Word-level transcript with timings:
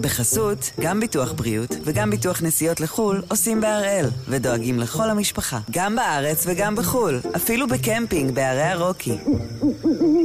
בחסות, 0.00 0.70
גם 0.80 1.00
ביטוח 1.00 1.32
בריאות 1.32 1.76
וגם 1.84 2.10
ביטוח 2.10 2.42
נסיעות 2.42 2.80
לחו"ל 2.80 3.22
עושים 3.28 3.60
בהראל, 3.60 4.06
ודואגים 4.28 4.78
לכל 4.78 5.10
המשפחה, 5.10 5.58
גם 5.70 5.96
בארץ 5.96 6.44
וגם 6.46 6.76
בחו"ל, 6.76 7.20
אפילו 7.36 7.68
בקמפינג 7.68 8.34
בערי 8.34 8.62
הרוקי. 8.62 9.18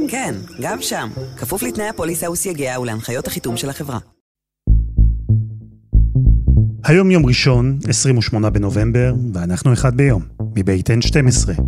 כן, 0.08 0.34
גם 0.60 0.82
שם, 0.82 1.08
כפוף 1.36 1.62
לתנאי 1.62 1.88
הפוליסה 1.88 2.30
וסייגיה 2.30 2.80
ולהנחיות 2.80 3.26
החיתום 3.26 3.56
של 3.56 3.70
החברה. 3.70 3.98
היום 6.84 7.10
יום 7.10 7.26
ראשון, 7.26 7.78
28 7.88 8.50
בנובמבר, 8.50 9.14
ואנחנו 9.34 9.72
אחד 9.72 9.96
ביום, 9.96 10.22
מבית 10.56 10.90
N12. 10.90 11.60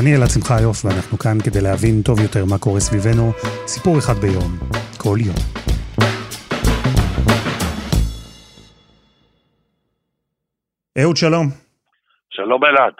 אני 0.00 0.10
אלעד 0.16 0.30
שמחיוף, 0.34 0.84
ואנחנו 0.84 1.18
כאן 1.18 1.36
כדי 1.44 1.62
להבין 1.66 2.02
טוב 2.08 2.16
יותר 2.20 2.44
מה 2.50 2.58
קורה 2.64 2.80
סביבנו, 2.80 3.26
סיפור 3.72 3.98
אחד 3.98 4.16
ביום, 4.22 4.50
כל 5.02 5.18
יום. 5.28 5.38
אהוד, 10.98 11.16
שלום. 11.16 11.46
שלום 12.30 12.64
אלעד. 12.64 12.94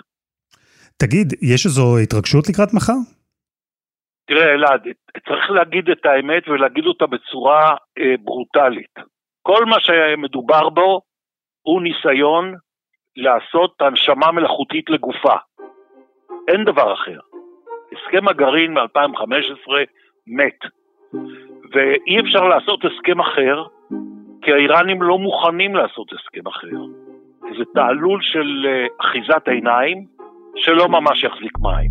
תגיד, 0.96 1.26
יש 1.52 1.66
איזו 1.66 1.98
התרגשות 2.02 2.48
לקראת 2.48 2.74
מחר? 2.74 2.98
תראה 4.26 4.54
אלעד, 4.54 4.82
צריך 5.28 5.50
להגיד 5.50 5.90
את 5.90 6.06
האמת 6.06 6.48
ולהגיד 6.48 6.86
אותה 6.86 7.06
בצורה 7.06 7.76
אה, 7.98 8.14
ברוטלית. 8.24 8.94
כל 9.42 9.64
מה 9.64 9.76
שמדובר 9.80 10.68
בו 10.68 11.00
הוא 11.62 11.82
ניסיון 11.82 12.54
לעשות 13.16 13.74
הנשמה 13.80 14.32
מלאכותית 14.32 14.90
לגופה. 14.90 15.36
אין 16.48 16.64
דבר 16.64 16.94
אחר. 16.94 17.18
הסכם 17.92 18.28
הגרעין 18.28 18.74
מ-2015 18.74 19.70
מת, 20.26 20.58
ואי 21.72 22.20
אפשר 22.20 22.48
לעשות 22.48 22.80
הסכם 22.84 23.20
אחר, 23.20 23.64
כי 24.42 24.52
האיראנים 24.52 25.02
לא 25.02 25.18
מוכנים 25.18 25.76
לעשות 25.76 26.12
הסכם 26.12 26.46
אחר. 26.48 26.76
זה 27.58 27.64
תעלול 27.74 28.22
של 28.22 28.66
אה, 28.66 28.86
אחיזת 29.00 29.48
עיניים 29.48 30.04
שלא 30.56 30.88
ממש 30.88 31.24
יחזיק 31.24 31.58
מים. 31.58 31.90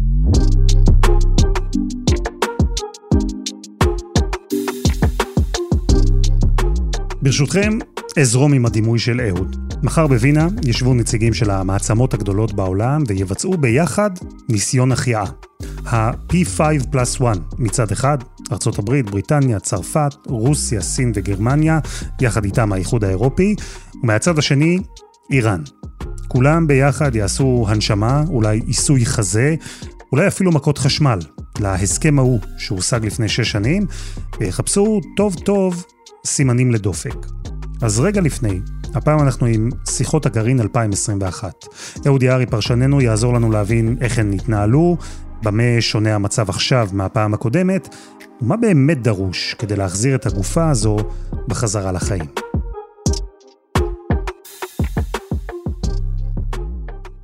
ברשותכם, 7.22 7.97
אזרום 8.20 8.54
עם 8.54 8.66
הדימוי 8.66 9.00
של 9.00 9.22
אהוד. 9.22 9.56
מחר 9.84 10.08
בווינה 10.08 10.48
ישבו 10.66 10.94
נציגים 10.94 11.34
של 11.34 11.50
המעצמות 11.50 12.14
הגדולות 12.14 12.54
בעולם 12.54 13.04
ויבצעו 13.08 13.58
ביחד 13.58 14.10
ניסיון 14.50 14.92
החייאה. 14.92 15.24
ה-P5 15.86 16.60
פלוס 16.92 17.16
1 17.22 17.38
מצד 17.58 17.92
אחד, 17.92 18.18
ארה"ב, 18.52 19.02
בריטניה, 19.02 19.60
צרפת, 19.60 20.16
רוסיה, 20.26 20.82
סין 20.82 21.12
וגרמניה, 21.16 21.80
יחד 22.22 22.46
איתם 22.46 22.74
האיחוד 22.74 23.04
האירופי, 23.04 23.56
ומהצד 24.04 24.38
השני, 24.38 24.80
איראן. 25.32 25.62
כולם 26.28 26.68
ביחד 26.68 27.16
יעשו 27.16 27.66
הנשמה, 27.68 28.24
אולי 28.30 28.62
עיסוי 28.68 29.06
חזה, 29.06 29.56
אולי 30.12 30.28
אפילו 30.28 30.52
מכות 30.52 30.78
חשמל, 30.78 31.20
להסכם 31.60 32.20
ההוא 32.20 32.40
שהושג 32.58 33.06
לפני 33.06 33.30
שש 33.30 33.52
שנים, 33.52 33.86
ויחפשו 34.40 35.02
טוב 35.18 35.36
טוב 35.36 35.86
סימנים 36.26 36.72
לדופק. 36.72 37.47
אז 37.82 38.00
רגע 38.00 38.22
לפני, 38.22 38.60
הפעם 38.94 39.20
אנחנו 39.20 39.46
עם 39.46 39.70
שיחות 39.90 40.26
הגרעין 40.26 40.62
2021. 40.62 41.66
אהוד 42.08 42.24
יערי 42.24 42.46
פרשננו 42.46 43.02
יעזור 43.02 43.34
לנו 43.34 43.52
להבין 43.52 43.98
איך 44.02 44.20
הן 44.20 44.34
התנהלו, 44.34 44.98
במה 45.44 45.64
שונה 45.80 46.16
המצב 46.16 46.50
עכשיו 46.50 46.90
מהפעם 46.94 47.34
הקודמת, 47.34 47.96
ומה 48.42 48.58
באמת 48.58 49.02
דרוש 49.02 49.54
כדי 49.54 49.76
להחזיר 49.76 50.16
את 50.16 50.26
הגופה 50.26 50.70
הזו 50.70 50.98
בחזרה 51.48 51.92
לחיים. 51.92 52.26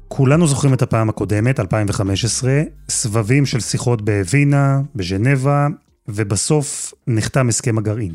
כולנו 0.07 0.47
זוכרים 0.47 0.73
את 0.73 0.81
הפעם 0.81 1.09
הקודמת, 1.09 1.59
2015, 1.59 2.61
סבבים 2.89 3.45
של 3.45 3.59
שיחות 3.59 4.01
בווינה, 4.01 4.81
בז'נבה, 4.95 5.67
ובסוף 6.07 6.93
נחתם 7.07 7.49
הסכם 7.49 7.77
הגרעין. 7.77 8.13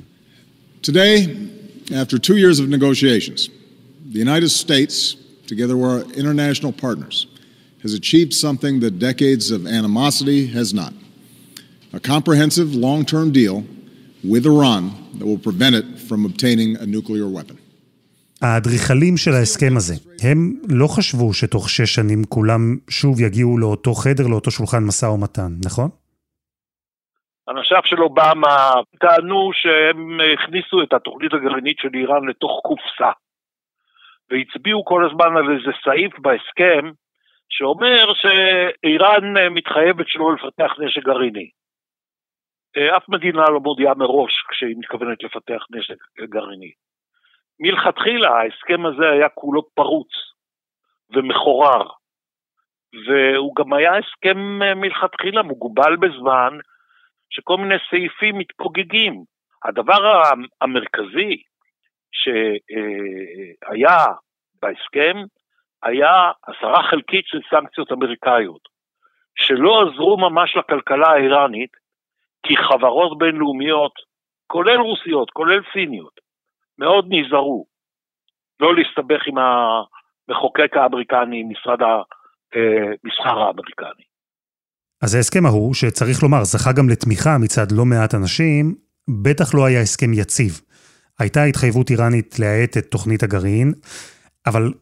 Today, 0.82 1.28
after 1.92 2.18
two 2.18 2.36
years 2.36 2.60
of 2.60 2.68
negotiations, 2.68 3.48
the 4.12 4.18
United 4.18 4.50
States, 4.50 5.16
together 5.46 5.76
with 5.76 5.90
our 5.90 6.00
international 6.14 6.72
partners, 6.72 7.26
has 7.82 7.94
achieved 7.94 8.34
something 8.34 8.80
that 8.80 8.98
decades 8.98 9.50
of 9.50 9.66
animosity 9.66 10.46
has 10.46 10.74
not. 10.74 10.92
A 11.92 12.00
comprehensive 12.00 12.74
long-term 12.74 13.32
deal 13.32 13.64
with 14.24 14.44
Iran 14.46 14.82
that 15.18 15.26
will 15.26 15.38
prevent 15.38 15.74
it 15.76 15.86
from 16.08 16.24
obtaining 16.24 16.76
a 16.76 16.86
nuclear 16.86 17.28
weapon. 17.28 17.56
האדריכלים 18.40 19.16
של 19.16 19.32
ההסכם 19.32 19.76
הזה, 19.76 19.94
הם 20.20 20.54
לא 20.68 20.86
חשבו 20.86 21.34
שתוך 21.34 21.70
שש 21.70 21.94
שנים 21.94 22.24
כולם 22.24 22.76
שוב 22.88 23.20
יגיעו 23.20 23.58
לאותו 23.58 23.94
חדר, 23.94 24.26
לאותו 24.26 24.50
שולחן 24.50 24.84
משא 24.84 25.06
ומתן, 25.06 25.54
נכון? 25.64 25.88
אנשיו 27.48 27.80
של 27.84 28.02
אובמה 28.02 28.72
טענו 29.00 29.50
שהם 29.52 30.20
הכניסו 30.34 30.82
את 30.82 30.92
התוכנית 30.92 31.32
הגרעינית 31.32 31.78
של 31.78 31.88
איראן 31.94 32.28
לתוך 32.28 32.60
קופסה. 32.62 33.10
והצביעו 34.30 34.84
כל 34.84 35.06
הזמן 35.06 35.36
על 35.36 35.56
איזה 35.56 35.70
סעיף 35.84 36.18
בהסכם 36.18 36.90
שאומר 37.48 38.12
שאיראן 38.14 39.48
מתחייבת 39.50 40.08
שלא 40.08 40.34
לפתח 40.34 40.72
נשק 40.78 41.04
גרעיני. 41.04 41.50
אף 42.96 43.08
מדינה 43.08 43.44
לא 43.50 43.60
מודיעה 43.60 43.94
מראש 43.94 44.44
כשהיא 44.48 44.76
מתכוונת 44.78 45.22
לפתח 45.22 45.62
נשק 45.70 45.96
גרעיני. 46.20 46.72
מלכתחילה 47.60 48.30
ההסכם 48.30 48.86
הזה 48.86 49.10
היה 49.10 49.28
כולו 49.28 49.62
פרוץ 49.74 50.08
ומחורר, 51.10 51.88
והוא 53.06 53.56
גם 53.56 53.72
היה 53.72 53.92
הסכם 53.96 54.38
מלכתחילה 54.76 55.42
מוגבל 55.42 55.96
בזמן, 55.96 56.58
שכל 57.30 57.56
מיני 57.56 57.74
סעיפים 57.90 58.38
מתפוגגים. 58.38 59.24
הדבר 59.64 60.22
המרכזי 60.60 61.42
שהיה 62.12 64.06
בהסכם 64.62 65.16
היה 65.82 66.32
הסרה 66.48 66.82
חלקית 66.82 67.26
של 67.26 67.40
סנקציות 67.50 67.92
אמריקאיות, 67.92 68.68
שלא 69.34 69.82
עזרו 69.82 70.16
ממש 70.16 70.56
לכלכלה 70.56 71.08
האיראנית, 71.08 71.70
כי 72.42 72.56
חברות 72.56 73.18
בינלאומיות, 73.18 73.92
כולל 74.46 74.76
רוסיות, 74.76 75.30
כולל 75.30 75.60
סיניות, 75.72 76.20
מאוד 76.78 77.06
נזהרו 77.08 77.66
לא 78.60 78.74
להסתבך 78.74 79.26
עם 79.26 79.34
המחוקק 79.38 80.76
האמריקני, 80.76 81.42
משרד 81.42 81.78
המסחר 81.82 83.38
האמריקני. 83.38 84.07
אז 85.00 85.14
ההסכם 85.14 85.46
ההוא, 85.46 85.74
שצריך 85.74 86.22
לומר, 86.22 86.44
זכה 86.44 86.72
גם 86.72 86.88
לתמיכה 86.88 87.38
מצד 87.38 87.72
לא 87.72 87.86
מעט 87.86 88.14
אנשים, 88.14 88.74
בטח 89.22 89.54
לא 89.54 89.64
היה 89.64 89.80
הסכם 89.80 90.12
יציב. 90.14 90.60
הייתה 91.18 91.44
התחייבות 91.44 91.90
איראנית 91.90 92.38
להאט 92.38 92.76
את 92.76 92.86
תוכנית 92.86 93.22
הגרעין, 93.22 93.72
אבל 94.46 94.72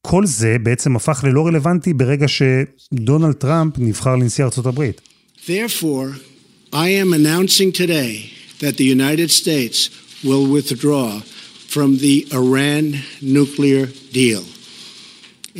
כל 0.00 0.26
זה 0.26 0.56
בעצם 0.62 0.96
הפך 0.96 1.24
ללא 1.24 1.46
רלוונטי 1.46 1.92
ברגע 1.92 2.26
שדונלד 2.28 3.34
טראמפ 3.34 3.78
נבחר 3.78 4.16
לנשיא 4.16 4.44
ארצות 4.44 4.66
הברית. 4.66 5.00
Therefore, 5.46 6.08
I 6.72 6.88
am 7.02 7.12
announcing 7.12 7.72
today 7.72 8.30
that 8.60 8.76
the 8.76 8.84
United 8.84 9.30
States 9.30 9.90
will 10.24 10.46
withdraw 10.56 11.20
from 11.68 11.98
the 11.98 12.26
Iran 12.32 12.84
nuclear 13.22 13.86
deal. 14.12 14.55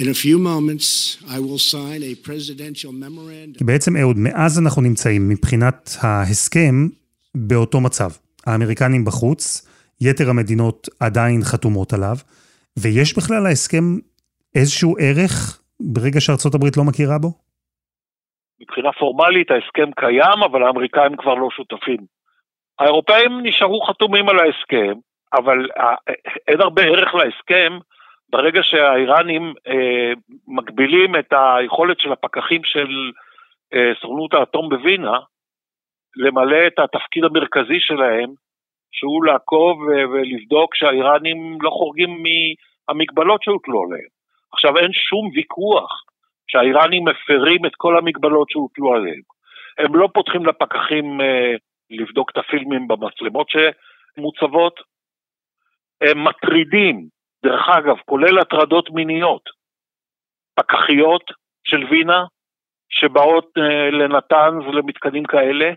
In 0.02 0.08
a 0.08 0.18
few 0.24 0.38
moments, 0.38 0.88
I 1.36 1.38
will 1.46 1.62
sign 1.74 2.00
a 2.02 2.14
presidential 2.28 2.92
memorandum. 2.92 3.66
בעצם 3.66 3.96
אהוד, 3.96 4.16
מאז 4.18 4.60
אנחנו 4.64 4.82
נמצאים 4.82 5.28
מבחינת 5.28 5.90
ההסכם 6.02 6.74
באותו 7.34 7.80
מצב. 7.80 8.10
האמריקנים 8.46 9.04
בחוץ, 9.04 9.68
יתר 10.00 10.30
המדינות 10.30 10.88
עדיין 11.00 11.40
חתומות 11.42 11.92
עליו, 11.92 12.16
ויש 12.78 13.16
בכלל 13.16 13.42
להסכם 13.42 13.84
איזשהו 14.54 14.96
ערך 15.00 15.60
ברגע 15.80 16.20
שארצות 16.20 16.54
הברית 16.54 16.76
לא 16.76 16.84
מכירה 16.84 17.18
בו? 17.18 17.28
מבחינה 18.60 18.92
פורמלית 18.98 19.50
ההסכם 19.50 19.90
קיים, 19.96 20.42
אבל 20.50 20.62
האמריקאים 20.62 21.16
כבר 21.16 21.34
לא 21.34 21.48
שותפים. 21.56 22.00
האירופאים 22.78 23.40
נשארו 23.42 23.80
חתומים 23.80 24.28
על 24.28 24.38
ההסכם, 24.38 24.92
אבל 25.32 25.58
אין 26.48 26.60
הרבה 26.60 26.82
ערך 26.82 27.14
להסכם 27.14 27.78
ברגע 28.30 28.62
שהאיראנים 28.62 29.54
אה, 29.68 30.12
מגבילים 30.48 31.16
את 31.16 31.32
היכולת 31.32 32.00
של 32.00 32.12
הפקחים 32.12 32.64
של 32.64 33.12
אה, 33.74 33.92
סוכנות 34.00 34.34
האטום 34.34 34.68
בווינה 34.68 35.18
למלא 36.16 36.66
את 36.66 36.78
התפקיד 36.78 37.24
המרכזי 37.24 37.80
שלהם, 37.80 38.30
שהוא 38.92 39.24
לעקוב 39.24 39.78
ולבדוק 40.12 40.74
שהאיראנים 40.74 41.58
לא 41.60 41.70
חורגים 41.70 42.22
מהמגבלות 42.22 43.42
שהוטלו 43.42 43.82
עליהם. 43.82 44.08
עכשיו 44.52 44.78
אין 44.78 44.92
שום 44.92 45.30
ויכוח 45.34 46.02
שהאיראנים 46.46 47.04
מפרים 47.04 47.66
את 47.66 47.72
כל 47.76 47.98
המגבלות 47.98 48.50
שהוטלו 48.50 48.94
עליהם. 48.94 49.22
הם 49.78 49.96
לא 49.96 50.08
פותחים 50.14 50.46
לפקחים 50.46 51.20
אה, 51.20 51.54
לבדוק 51.90 52.30
את 52.30 52.36
הפילמים 52.36 52.88
במצלמות 52.88 53.46
שמוצבות, 53.48 54.80
הם 56.00 56.24
מטרידים, 56.24 57.08
דרך 57.46 57.68
אגב, 57.78 57.96
כולל 58.04 58.38
הטרדות 58.38 58.90
מיניות, 58.90 59.42
פקחיות 60.54 61.22
של 61.64 61.84
וינה, 61.90 62.24
שבאות 62.88 63.48
אה, 63.58 63.90
לנתנז 63.90 64.74
למתקנים 64.74 65.24
כאלה, 65.24 65.70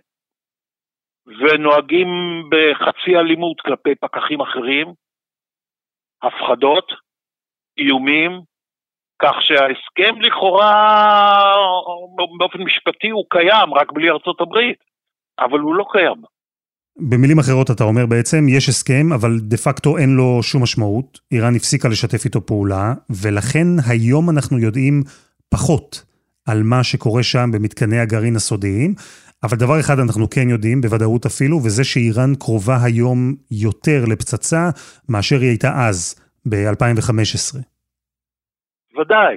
ונוהגים 1.26 2.08
בחצי 2.52 3.18
אלימות 3.18 3.62
כלפי 3.62 3.96
פקחים 3.96 4.42
אחרים, 4.42 4.94
הפחדות, 6.22 6.92
איומים, 7.78 8.32
כך 9.22 9.36
שההסכם 9.42 10.22
לכאורה 10.22 11.56
באופן 12.38 12.62
משפטי 12.64 13.10
הוא 13.10 13.26
קיים, 13.30 13.74
רק 13.74 13.92
בלי 13.92 14.10
ארצות 14.10 14.42
הברית, 14.42 14.84
אבל 15.40 15.60
הוא 15.60 15.76
לא 15.76 15.86
קיים. 15.92 16.22
במילים 17.00 17.40
אחרות 17.40 17.72
אתה 17.72 17.84
אומר 17.84 18.06
בעצם, 18.06 18.46
יש 18.50 18.70
הסכם, 18.70 19.14
אבל 19.14 19.40
דה 19.40 19.58
פקטו 19.58 19.98
אין 19.98 20.10
לו 20.16 20.44
שום 20.44 20.64
משמעות. 20.64 21.20
איראן 21.32 21.56
הפסיקה 21.56 21.88
לשתף 21.90 22.26
איתו 22.26 22.46
פעולה, 22.46 22.94
ולכן 23.10 23.68
היום 23.90 24.30
אנחנו 24.30 24.60
יודעים 24.60 25.04
פחות 25.50 26.04
על 26.48 26.64
מה 26.64 26.84
שקורה 26.84 27.24
שם 27.24 27.50
במתקני 27.54 28.00
הגרעין 28.00 28.36
הסודיים. 28.36 28.94
אבל 29.44 29.58
דבר 29.58 29.80
אחד 29.80 30.00
אנחנו 30.00 30.30
כן 30.30 30.50
יודעים, 30.50 30.82
בוודאות 30.82 31.26
אפילו, 31.26 31.58
וזה 31.58 31.84
שאיראן 31.84 32.36
קרובה 32.40 32.78
היום 32.84 33.36
יותר 33.52 34.06
לפצצה 34.12 34.70
מאשר 35.10 35.40
היא 35.40 35.50
הייתה 35.50 35.72
אז, 35.88 36.16
ב-2015. 36.50 37.58
ודאי. 39.00 39.36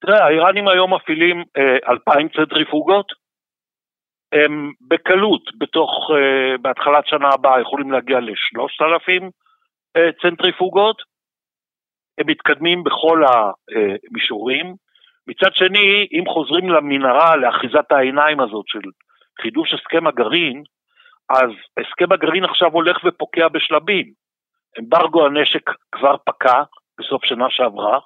תראה, 0.00 0.24
האיראנים 0.24 0.68
היום 0.68 0.94
מפעילים 0.94 1.36
אה, 1.56 1.92
אלפיים 1.92 2.28
צנטריפוגות, 2.28 3.06
הם 4.32 4.72
בקלות, 4.80 5.42
בתוך, 5.58 6.10
אה, 6.10 6.58
בהתחלת 6.58 7.06
שנה 7.06 7.28
הבאה 7.28 7.60
יכולים 7.60 7.92
להגיע 7.92 8.20
לשלושת 8.20 8.82
אלפים 8.82 9.30
אה, 9.96 10.10
צנטריפוגות, 10.22 11.02
הם 12.18 12.26
מתקדמים 12.26 12.84
בכל 12.84 13.22
המישורים. 13.24 14.74
מצד 15.26 15.54
שני, 15.54 16.08
אם 16.12 16.24
חוזרים 16.28 16.70
למנהרה, 16.70 17.36
לאחיזת 17.36 17.92
העיניים 17.92 18.40
הזאת 18.40 18.64
של 18.68 18.80
חידוש 19.42 19.74
הסכם 19.74 20.06
הגרעין, 20.06 20.62
אז 21.28 21.50
הסכם 21.80 22.12
הגרעין 22.12 22.44
עכשיו 22.44 22.72
הולך 22.72 22.96
ופוקע 23.04 23.48
בשלבים. 23.48 24.12
אמברגו 24.78 25.26
הנשק 25.26 25.70
כבר 25.92 26.16
פקע 26.24 26.62
בסוף 26.98 27.24
שנה 27.24 27.50
שעברה, 27.50 27.98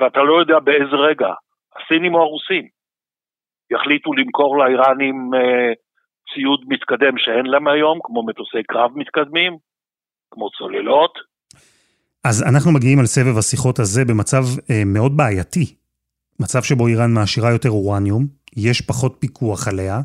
ואתה 0.00 0.22
לא 0.22 0.40
יודע 0.40 0.58
באיזה 0.58 0.96
רגע, 0.96 1.32
הסינים 1.76 2.14
או 2.14 2.20
הרוסים, 2.20 2.68
יחליטו 3.74 4.12
למכור 4.12 4.58
לאיראנים 4.58 5.30
אה, 5.34 5.72
ציוד 6.34 6.60
מתקדם 6.68 7.14
שאין 7.18 7.46
להם 7.46 7.68
היום, 7.68 7.98
כמו 8.02 8.26
מטוסי 8.26 8.62
קרב 8.68 8.90
מתקדמים, 8.94 9.52
כמו 10.30 10.50
צוללות. 10.50 11.14
אז 12.24 12.42
אנחנו 12.48 12.72
מגיעים 12.72 12.98
על 12.98 13.06
סבב 13.06 13.38
השיחות 13.38 13.78
הזה 13.78 14.04
במצב 14.04 14.42
אה, 14.70 14.82
מאוד 14.86 15.16
בעייתי. 15.16 15.74
מצב 16.40 16.62
שבו 16.62 16.86
איראן 16.86 17.10
מעשירה 17.14 17.50
יותר 17.50 17.70
אורניום, 17.70 18.26
יש 18.56 18.80
פחות 18.80 19.16
פיקוח 19.18 19.68
עליה, 19.68 20.00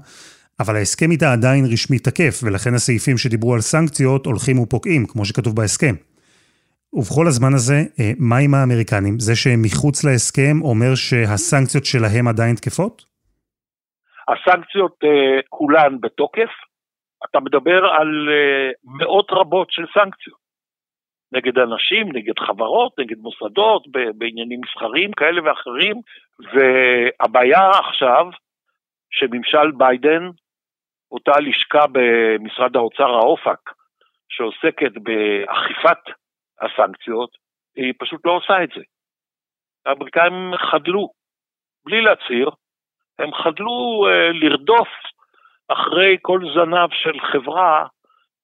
אבל 0.60 0.75
ההסכם 0.75 1.12
איתה 1.12 1.34
עדיין 1.34 1.66
רשמי 1.66 2.00
תקף, 2.00 2.40
ולכן 2.44 2.74
הסעיפים 2.74 3.18
שדיברו 3.18 3.54
על 3.54 3.62
סנקציות 3.62 4.25
הולכים 4.25 4.60
ופוקעים, 4.60 5.06
כמו 5.06 5.25
שכתוב 5.25 5.56
בהסכם. 5.56 5.96
ובכל 6.94 7.28
הזמן 7.28 7.54
הזה, 7.54 7.84
אה, 8.00 8.12
מה 8.18 8.38
עם 8.38 8.54
האמריקנים? 8.54 9.19
זה 9.19 9.36
שהם 9.36 9.62
מחוץ 9.62 10.04
להסכם 10.04 10.60
אומר 10.62 10.96
שהסנקציות 10.96 11.86
שלהם 11.86 12.28
עדיין 12.28 12.56
תקפות? 12.56 13.06
הסנקציות 14.28 14.96
uh, 15.04 15.42
כולן 15.50 16.02
בתוקף. 16.02 16.50
אתה 17.30 17.40
מדבר 17.40 17.86
על 17.86 18.30
uh, 18.30 18.76
מאות 18.84 19.28
רבות 19.32 19.72
של 19.72 19.86
סנקציות. 19.94 20.48
נגד 21.32 21.58
אנשים, 21.58 22.12
נגד 22.14 22.40
חברות, 22.40 23.00
נגד 23.00 23.18
מוסדות, 23.18 23.88
בעניינים 24.16 24.62
מסחריים 24.62 25.12
כאלה 25.12 25.42
ואחרים, 25.44 25.96
והבעיה 26.54 27.70
עכשיו, 27.70 28.26
שממשל 29.10 29.72
ביידן, 29.78 30.30
אותה 31.12 31.32
לשכה 31.40 31.86
במשרד 31.92 32.76
האוצר 32.76 33.10
האופק, 33.10 33.72
שעוסקת 34.30 34.92
באכיפת 35.04 36.04
הסנקציות, 36.62 37.38
היא 37.76 37.94
פשוט 38.00 38.26
לא 38.26 38.32
עושה 38.32 38.64
את 38.64 38.70
זה. 38.76 38.82
האמריקאים 39.86 40.52
חדלו, 40.72 41.10
בלי 41.86 42.02
להצהיר, 42.02 42.50
הם 43.19 43.34
חדלו 43.34 44.06
uh, 44.06 44.34
לרדוף 44.34 44.88
אחרי 45.68 46.18
כל 46.22 46.40
זנב 46.56 46.90
של 46.92 47.19
חברה 47.31 47.86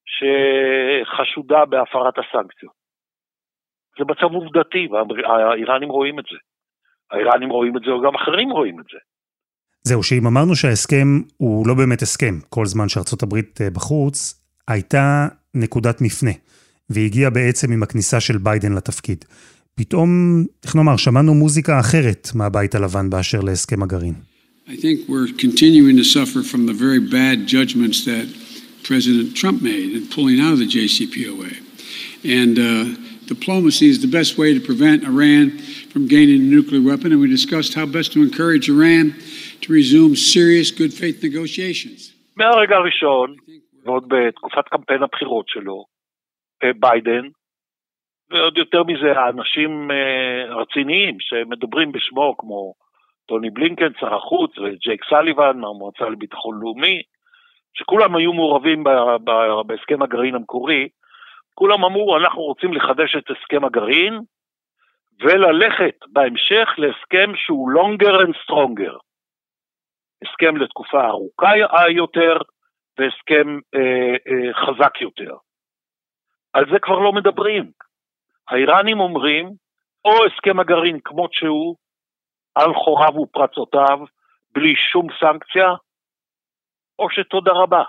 שחשודה 0.05 1.65
בהפרת 1.65 2.13
הסנקציות. 2.17 2.73
זה 3.99 4.05
מצב 4.05 4.33
עובדתי, 4.33 4.87
והאיראנים 4.91 5.89
רואים 5.89 6.19
את 6.19 6.25
זה. 6.31 6.37
האיראנים 7.11 7.49
רואים 7.49 7.77
את 7.77 7.81
זה, 7.85 7.93
וגם 7.93 8.15
אחרים 8.15 8.49
רואים 8.49 8.79
את 8.79 8.85
זה. 8.91 8.97
זהו, 9.83 10.03
שאם 10.03 10.27
אמרנו 10.27 10.55
שההסכם 10.55 11.07
הוא 11.37 11.67
לא 11.67 11.73
באמת 11.73 12.01
הסכם, 12.01 12.35
כל 12.49 12.65
זמן 12.65 12.89
שארצות 12.89 13.23
הברית 13.23 13.61
אה, 13.61 13.69
בחוץ, 13.69 14.43
הייתה 14.67 15.27
נקודת 15.53 16.01
מפנה, 16.01 16.31
והגיעה 16.89 17.29
בעצם 17.29 17.71
עם 17.71 17.83
הכניסה 17.83 18.19
של 18.19 18.37
ביידן 18.37 18.73
לתפקיד. 18.73 19.25
פתאום, 19.75 20.09
איך 20.63 20.75
נאמר, 20.75 20.97
שמענו 20.97 21.33
מוזיקה 21.33 21.79
אחרת 21.79 22.27
מהבית 22.35 22.75
הלבן 22.75 23.09
באשר 23.09 23.39
להסכם 23.41 23.83
הגרעין. 23.83 24.32
I 24.68 24.76
think 24.76 25.08
we're 25.08 25.28
continuing 25.32 25.96
to 25.96 26.04
suffer 26.04 26.42
from 26.42 26.66
the 26.66 26.74
very 26.74 27.00
bad 27.00 27.46
judgments 27.46 28.04
that 28.04 28.26
President 28.84 29.34
Trump 29.34 29.62
made 29.62 29.92
in 29.96 30.06
pulling 30.08 30.40
out 30.40 30.52
of 30.52 30.58
the 30.58 30.66
JCPOA. 30.66 31.52
And 32.24 32.58
uh, 32.58 33.00
diplomacy 33.26 33.88
is 33.88 34.00
the 34.00 34.12
best 34.18 34.36
way 34.36 34.52
to 34.52 34.60
prevent 34.60 35.04
Iran 35.04 35.56
from 35.92 36.06
gaining 36.06 36.40
a 36.40 36.50
nuclear 36.56 36.82
weapon, 36.82 37.12
and 37.12 37.20
we 37.20 37.28
discussed 37.28 37.72
how 37.74 37.86
best 37.86 38.12
to 38.12 38.22
encourage 38.22 38.68
Iran 38.68 39.14
to 39.62 39.72
resume 39.72 40.14
serious 40.16 40.70
good 40.70 40.92
faith 40.92 41.22
negotiations. 41.22 42.12
מהרגע 42.36 42.76
הראשון, 42.76 43.34
ועוד 43.84 44.08
בתקופת 44.08 44.68
קמפיין 44.68 45.02
הבחירות 45.02 45.48
שלו, 45.48 45.84
ביידן, 46.80 47.28
ועוד 48.30 48.58
יותר 48.58 48.82
מזה, 48.82 49.12
האנשים 49.18 49.90
רציניים 50.48 51.16
שמדברים 51.20 51.92
בשמו, 51.92 52.34
כמו 52.38 52.74
טוני 53.25 53.49
בלינקן, 53.49 53.93
שר 53.99 54.15
החוץ, 54.15 54.57
וג'ייק 54.57 55.03
סליבן 55.09 55.57
מהמועצה 55.57 56.09
לביטחון 56.09 56.59
לאומי, 56.61 57.01
שכולם 57.73 58.15
היו 58.15 58.33
מעורבים 58.33 58.83
בהסכם 59.65 60.01
הגרעין 60.01 60.35
המקורי, 60.35 60.89
כולם 61.55 61.85
אמרו, 61.85 62.17
אנחנו 62.17 62.41
רוצים 62.41 62.73
לחדש 62.73 63.15
את 63.15 63.29
הסכם 63.29 63.65
הגרעין, 63.65 64.19
וללכת 65.21 65.95
בהמשך 66.07 66.69
להסכם 66.77 67.31
שהוא 67.35 67.71
longer 67.71 68.25
and 68.25 68.35
stronger. 68.43 68.97
הסכם 70.23 70.57
לתקופה 70.57 71.05
ארוכה 71.05 71.51
יותר, 71.89 72.37
והסכם 72.97 73.59
אה, 73.75 74.15
אה, 74.27 74.53
חזק 74.53 75.01
יותר. 75.01 75.35
על 76.53 76.65
זה 76.71 76.79
כבר 76.79 76.99
לא 76.99 77.11
מדברים. 77.13 77.71
האיראנים 78.49 78.99
אומרים, 78.99 79.51
או 80.05 80.25
הסכם 80.25 80.59
הגרעין 80.59 80.99
כמות 81.03 81.33
שהוא, 81.33 81.75
על 82.55 82.73
חוריו 82.73 83.21
ופרצותיו, 83.21 83.99
בלי 84.53 84.73
שום 84.91 85.07
סנקציה, 85.19 85.69
או 86.99 87.07
שתודה 87.09 87.51
רבה, 87.51 87.83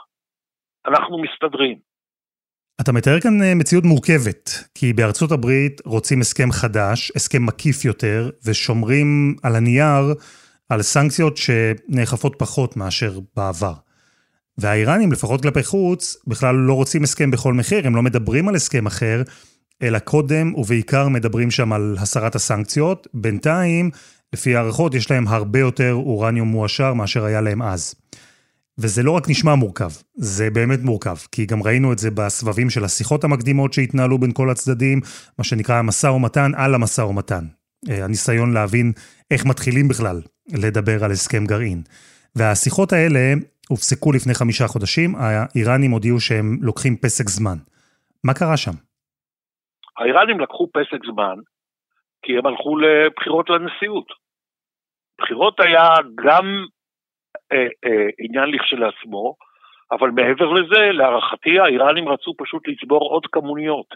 אנחנו 0.86 1.18
מסתדרים. 1.18 1.78
אתה 2.80 2.92
מתאר 2.92 3.20
כאן 3.20 3.42
אה, 3.42 3.54
מציאות 3.54 3.84
מורכבת, 3.84 4.50
כי 4.74 4.92
בארצות 4.92 5.32
הברית 5.32 5.80
רוצים 5.84 6.20
הסכם 6.20 6.52
חדש, 6.52 7.12
הסכם 7.16 7.46
מקיף 7.46 7.84
יותר, 7.84 8.30
ושומרים 8.44 9.36
על 9.42 9.56
הנייר 9.56 10.14
על 10.68 10.82
סנקציות 10.82 11.36
שנאכפות 11.36 12.36
פחות 12.38 12.76
מאשר 12.76 13.18
בעבר. 13.36 13.72
והאיראנים, 14.58 15.12
לפחות 15.12 15.42
כלפי 15.42 15.62
חוץ, 15.62 16.16
בכלל 16.26 16.54
לא 16.54 16.74
רוצים 16.74 17.02
הסכם 17.02 17.30
בכל 17.30 17.52
מחיר, 17.52 17.86
הם 17.86 17.96
לא 17.96 18.02
מדברים 18.02 18.48
על 18.48 18.54
הסכם 18.54 18.86
אחר, 18.86 19.22
אלא 19.82 19.98
קודם 19.98 20.54
ובעיקר 20.54 21.08
מדברים 21.08 21.50
שם 21.50 21.72
על 21.72 21.96
הסרת 21.98 22.34
הסנקציות. 22.34 23.06
בינתיים, 23.14 23.90
לפי 24.34 24.56
הערכות, 24.56 24.94
יש 24.94 25.10
להם 25.10 25.24
הרבה 25.28 25.58
יותר 25.58 25.92
אורניום 25.92 26.48
מועשר 26.48 26.94
מאשר 26.94 27.24
היה 27.24 27.40
להם 27.40 27.62
אז. 27.62 27.82
וזה 28.78 29.02
לא 29.02 29.10
רק 29.10 29.22
נשמע 29.28 29.54
מורכב, 29.54 29.90
זה 30.14 30.50
באמת 30.50 30.80
מורכב, 30.82 31.16
כי 31.32 31.46
גם 31.46 31.62
ראינו 31.62 31.92
את 31.92 31.98
זה 31.98 32.10
בסבבים 32.10 32.70
של 32.70 32.84
השיחות 32.84 33.24
המקדימות 33.24 33.72
שהתנהלו 33.72 34.18
בין 34.18 34.32
כל 34.32 34.50
הצדדים, 34.50 35.00
מה 35.38 35.44
שנקרא 35.44 35.74
המשא 35.74 36.06
ומתן 36.06 36.50
על 36.56 36.74
המשא 36.74 37.00
ומתן. 37.00 37.44
אה, 37.90 38.04
הניסיון 38.04 38.52
להבין 38.52 38.92
איך 39.30 39.46
מתחילים 39.46 39.88
בכלל 39.88 40.20
לדבר 40.62 41.04
על 41.04 41.10
הסכם 41.10 41.44
גרעין. 41.46 41.82
והשיחות 42.36 42.92
האלה 42.92 43.24
הופסקו 43.68 44.12
לפני 44.12 44.34
חמישה 44.34 44.66
חודשים, 44.66 45.14
האיראנים 45.18 45.90
הודיעו 45.90 46.20
שהם 46.20 46.58
לוקחים 46.62 46.96
פסק 46.96 47.28
זמן. 47.28 47.56
מה 48.24 48.34
קרה 48.34 48.56
שם? 48.56 48.76
האיראנים 49.98 50.40
לקחו 50.40 50.68
פסק 50.72 51.00
זמן, 51.12 51.36
כי 52.22 52.32
הם 52.38 52.46
הלכו 52.46 52.76
לבחירות 52.76 53.50
לנשיאות. 53.50 54.23
בחירות 55.20 55.60
היה 55.60 55.88
גם 56.24 56.64
אה, 57.52 57.66
אה, 57.84 58.08
עניין 58.18 58.50
לכשלעצמו, 58.50 59.34
אבל 59.92 60.10
מעבר 60.10 60.52
לזה, 60.52 60.92
להערכתי, 60.92 61.58
האיראנים 61.58 62.08
רצו 62.08 62.32
פשוט 62.38 62.68
לצבור 62.68 63.00
עוד 63.10 63.26
כמוניות 63.26 63.86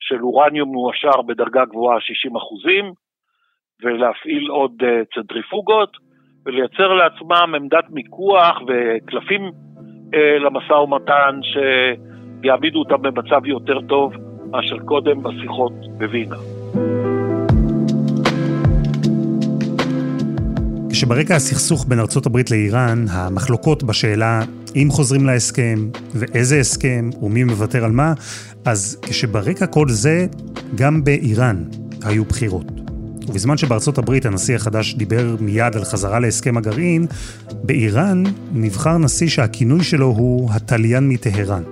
של 0.00 0.22
אורניום 0.22 0.68
מועשר 0.68 1.22
בדרגה 1.22 1.64
גבוהה 1.64 2.00
60 2.00 2.36
אחוזים, 2.36 2.92
ולהפעיל 3.82 4.48
עוד 4.48 4.72
אה, 4.84 5.02
צנטריפוגות, 5.14 5.96
ולייצר 6.46 6.92
לעצמם 6.92 7.54
עמדת 7.54 7.90
מיקוח 7.90 8.58
וקלפים 8.66 9.52
אה, 10.14 10.38
למשא 10.38 10.72
ומתן 10.72 11.40
שיעמידו 11.42 12.78
אותם 12.78 13.02
במצב 13.02 13.46
יותר 13.46 13.80
טוב 13.80 14.12
מאשר 14.50 14.78
קודם 14.78 15.22
בשיחות 15.22 15.72
בווינה. 15.98 16.55
כשברקע 20.96 21.36
הסכסוך 21.36 21.84
בין 21.88 21.98
ארצות 21.98 22.26
הברית 22.26 22.50
לאיראן, 22.50 23.04
המחלוקות 23.10 23.82
בשאלה 23.82 24.42
אם 24.76 24.88
חוזרים 24.90 25.26
להסכם, 25.26 25.88
ואיזה 26.14 26.60
הסכם, 26.60 27.10
ומי 27.22 27.44
מוותר 27.44 27.84
על 27.84 27.92
מה, 27.92 28.12
אז 28.64 28.96
כשברקע 29.02 29.66
כל 29.66 29.88
זה, 29.88 30.26
גם 30.74 31.04
באיראן 31.04 31.64
היו 32.02 32.24
בחירות. 32.24 32.66
ובזמן 33.28 33.56
שבארצות 33.56 33.98
הברית 33.98 34.26
הנשיא 34.26 34.56
החדש 34.56 34.94
דיבר 34.94 35.36
מיד 35.40 35.76
על 35.76 35.84
חזרה 35.84 36.20
להסכם 36.20 36.56
הגרעין, 36.56 37.06
באיראן 37.62 38.24
נבחר 38.52 38.98
נשיא 38.98 39.28
שהכינוי 39.28 39.84
שלו 39.84 40.06
הוא 40.06 40.50
התליין 40.52 41.08
מטהרן. 41.08 41.62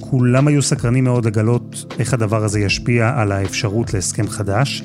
כולם 0.00 0.48
היו 0.48 0.62
סקרנים 0.62 1.04
מאוד 1.04 1.26
לגלות 1.26 1.94
איך 1.98 2.14
הדבר 2.14 2.44
הזה 2.44 2.60
ישפיע 2.60 3.12
על 3.16 3.32
האפשרות 3.32 3.94
להסכם 3.94 4.28
חדש, 4.28 4.84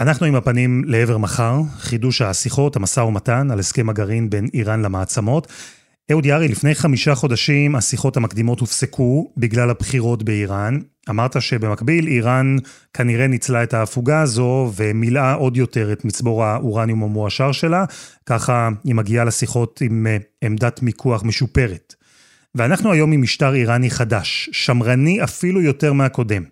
אנחנו 0.00 0.26
עם 0.26 0.34
הפנים 0.34 0.82
לעבר 0.86 1.18
מחר, 1.18 1.60
חידוש 1.78 2.22
השיחות, 2.22 2.76
המשא 2.76 3.00
ומתן 3.00 3.50
על 3.50 3.58
הסכם 3.58 3.88
הגרעין 3.88 4.30
בין 4.30 4.48
איראן 4.54 4.82
למעצמות. 4.82 5.46
אהוד 6.10 6.26
יערי, 6.26 6.48
לפני 6.48 6.74
חמישה 6.74 7.14
חודשים 7.14 7.76
השיחות 7.76 8.16
המקדימות 8.16 8.60
הופסקו 8.60 9.32
בגלל 9.36 9.70
הבחירות 9.70 10.22
באיראן. 10.22 10.78
אמרת 11.10 11.42
שבמקביל 11.42 12.06
איראן 12.06 12.56
כנראה 12.94 13.26
ניצלה 13.26 13.62
את 13.62 13.74
ההפוגה 13.74 14.20
הזו 14.20 14.72
ומילאה 14.76 15.32
עוד 15.32 15.56
יותר 15.56 15.92
את 15.92 16.04
מצבור 16.04 16.44
האורניום 16.44 17.02
המועשר 17.02 17.52
שלה, 17.52 17.84
ככה 18.26 18.68
היא 18.84 18.94
מגיעה 18.94 19.24
לשיחות 19.24 19.80
עם 19.80 20.06
אה, 20.06 20.16
עמדת 20.44 20.82
מיקוח 20.82 21.24
משופרת. 21.24 21.94
ואנחנו 22.54 22.92
היום 22.92 23.12
עם 23.12 23.22
משטר 23.22 23.54
איראני 23.54 23.90
חדש, 23.90 24.50
שמרני 24.52 25.24
אפילו 25.24 25.62
יותר 25.62 25.92
מהקודם. 25.92 26.42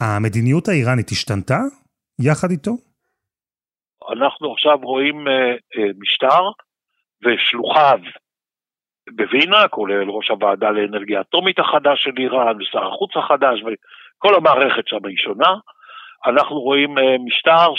המדיניות 0.00 0.68
האיראנית 0.68 1.10
השתנתה 1.10 1.60
יחד 2.22 2.50
איתו? 2.50 2.70
אנחנו 4.12 4.52
עכשיו 4.52 4.78
רואים 4.82 5.26
uh, 5.28 5.30
uh, 5.30 5.92
משטר 5.98 6.42
ושלוחיו 7.24 7.98
בווינה, 9.16 9.68
כולל 9.68 10.10
ראש 10.10 10.30
הוועדה 10.30 10.70
לאנרגיה 10.70 11.20
אטומית 11.20 11.58
החדש 11.58 12.02
של 12.02 12.10
איראן 12.18 12.56
ושר 12.60 12.86
החוץ 12.86 13.16
החדש 13.16 13.60
וכל 13.60 14.34
המערכת 14.34 14.88
שם 14.88 15.06
היא 15.06 15.16
שונה. 15.16 15.54
אנחנו 16.26 16.60
רואים 16.60 16.98
uh, 16.98 17.02
משטר 17.26 17.72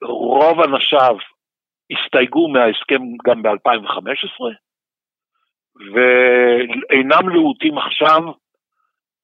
שרוב 0.00 0.60
אנשיו 0.60 1.16
הסתייגו 1.90 2.48
מההסכם 2.48 3.02
גם 3.26 3.42
ב-2015 3.42 4.40
ואינם 5.92 7.28
להוטים 7.28 7.78
עכשיו 7.78 8.22
אה, 8.28 8.32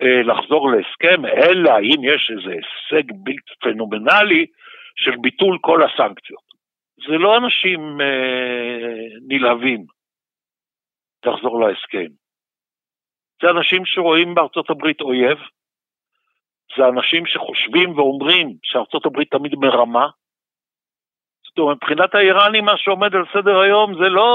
לחזור 0.02 0.70
להסכם, 0.70 1.26
אלא 1.26 1.78
אם 1.78 2.04
יש 2.04 2.30
איזה 2.30 2.50
הישג 2.54 3.12
בלתי 3.24 3.54
פנומנלי 3.60 4.46
של 4.96 5.16
ביטול 5.20 5.58
כל 5.60 5.82
הסנקציות. 5.82 6.46
זה 7.08 7.12
לא 7.18 7.36
אנשים 7.36 8.00
אה, 8.00 9.06
נלהבים 9.28 9.84
לחזור 11.26 11.60
להסכם. 11.60 12.06
זה 13.42 13.50
אנשים 13.50 13.82
שרואים 13.86 14.34
בארצות 14.34 14.70
הברית 14.70 15.00
אויב, 15.00 15.38
זה 16.76 16.88
אנשים 16.88 17.26
שחושבים 17.26 17.98
ואומרים 17.98 18.54
שארצות 18.62 19.06
הברית 19.06 19.30
תמיד 19.30 19.54
מרמה. 19.54 20.08
זאת 21.48 21.58
אומרת, 21.58 21.76
מבחינת 21.76 22.14
האיראנים 22.14 22.64
מה 22.64 22.76
שעומד 22.76 23.14
על 23.14 23.24
סדר 23.32 23.58
היום 23.58 23.94
זה 23.94 24.08
לא 24.08 24.30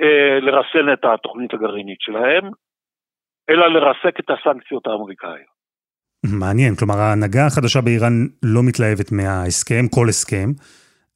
אה, 0.00 0.40
לרסן 0.40 0.92
את 0.92 1.04
התוכנית 1.04 1.54
הגרעינית 1.54 2.00
שלהם, 2.00 2.50
אלא 3.50 3.66
לרסק 3.66 4.20
את 4.20 4.30
הסנקציות 4.30 4.86
האמריקאיות. 4.86 5.54
מעניין, 6.40 6.74
כלומר 6.74 6.98
ההנהגה 6.98 7.46
החדשה 7.46 7.80
באיראן 7.80 8.14
לא 8.42 8.60
מתלהבת 8.62 9.12
מההסכם, 9.12 9.84
כל 9.94 10.06
הסכם, 10.08 10.48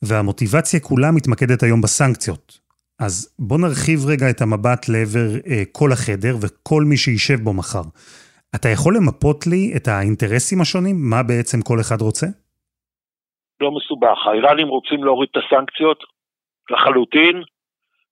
והמוטיבציה 0.03 0.81
כולה 0.81 1.11
מתמקדת 1.13 1.63
היום 1.63 1.81
בסנקציות. 1.81 2.59
אז 3.01 3.37
בוא 3.39 3.59
נרחיב 3.59 3.99
רגע 4.13 4.31
את 4.31 4.41
המבט 4.41 4.83
לעבר 4.89 5.29
אה, 5.51 5.63
כל 5.73 5.91
החדר 5.93 6.35
וכל 6.43 6.83
מי 6.91 6.97
שישב 6.97 7.39
בו 7.45 7.53
מחר. 7.53 7.87
אתה 8.55 8.69
יכול 8.69 8.97
למפות 8.97 9.47
לי 9.47 9.73
את 9.77 9.89
האינטרסים 9.89 10.61
השונים? 10.61 10.97
מה 11.11 11.23
בעצם 11.23 11.59
כל 11.63 11.79
אחד 11.81 12.01
רוצה? 12.01 12.27
לא 13.61 13.71
מסובך. 13.77 14.19
האיראנים 14.27 14.69
רוצים 14.69 15.05
להוריד 15.05 15.29
את 15.33 15.43
הסנקציות 15.43 16.05
לחלוטין, 16.71 17.43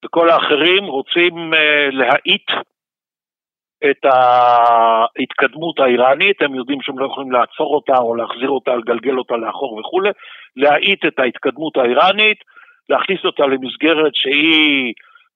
וכל 0.04 0.28
האחרים 0.30 0.84
רוצים 0.84 1.54
אה, 1.54 1.88
להאיט 1.90 2.48
את 3.90 4.04
ההתקדמות 4.04 5.80
האיראנית, 5.80 6.42
הם 6.42 6.54
יודעים 6.54 6.78
שהם 6.82 6.98
לא 6.98 7.06
יכולים 7.06 7.32
לעצור 7.32 7.74
אותה 7.74 7.98
או 7.98 8.14
להחזיר 8.14 8.48
אותה, 8.48 8.74
לגלגל 8.74 9.18
אותה 9.18 9.36
לאחור 9.36 9.80
וכולי, 9.80 10.10
להאיט 10.56 11.06
את 11.06 11.18
ההתקדמות 11.18 11.76
האיראנית, 11.76 12.38
להכניס 12.88 13.24
אותה 13.24 13.46
למסגרת 13.46 14.14
שהיא 14.14 14.92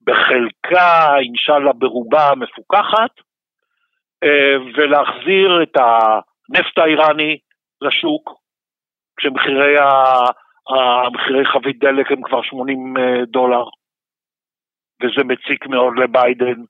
בחלקה, 0.07 1.19
אינשאללה 1.19 1.73
ברובה 1.73 2.31
מפוקחת, 2.37 3.11
אה, 4.25 4.57
ולהחזיר 4.77 5.63
את 5.63 5.77
הנפט 5.77 6.79
האיראני 6.79 7.39
לשוק, 7.83 8.41
כשמחירי 9.17 9.77
המחירי 10.69 11.45
חבית 11.45 11.79
דלק 11.79 12.13
הם 12.13 12.23
כבר 12.23 12.43
80 12.43 12.97
אה, 12.97 13.25
דולר, 13.25 13.65
וזה 15.03 15.25
מציק 15.25 15.67
מאוד 15.67 15.99
לביידן. 15.99 16.63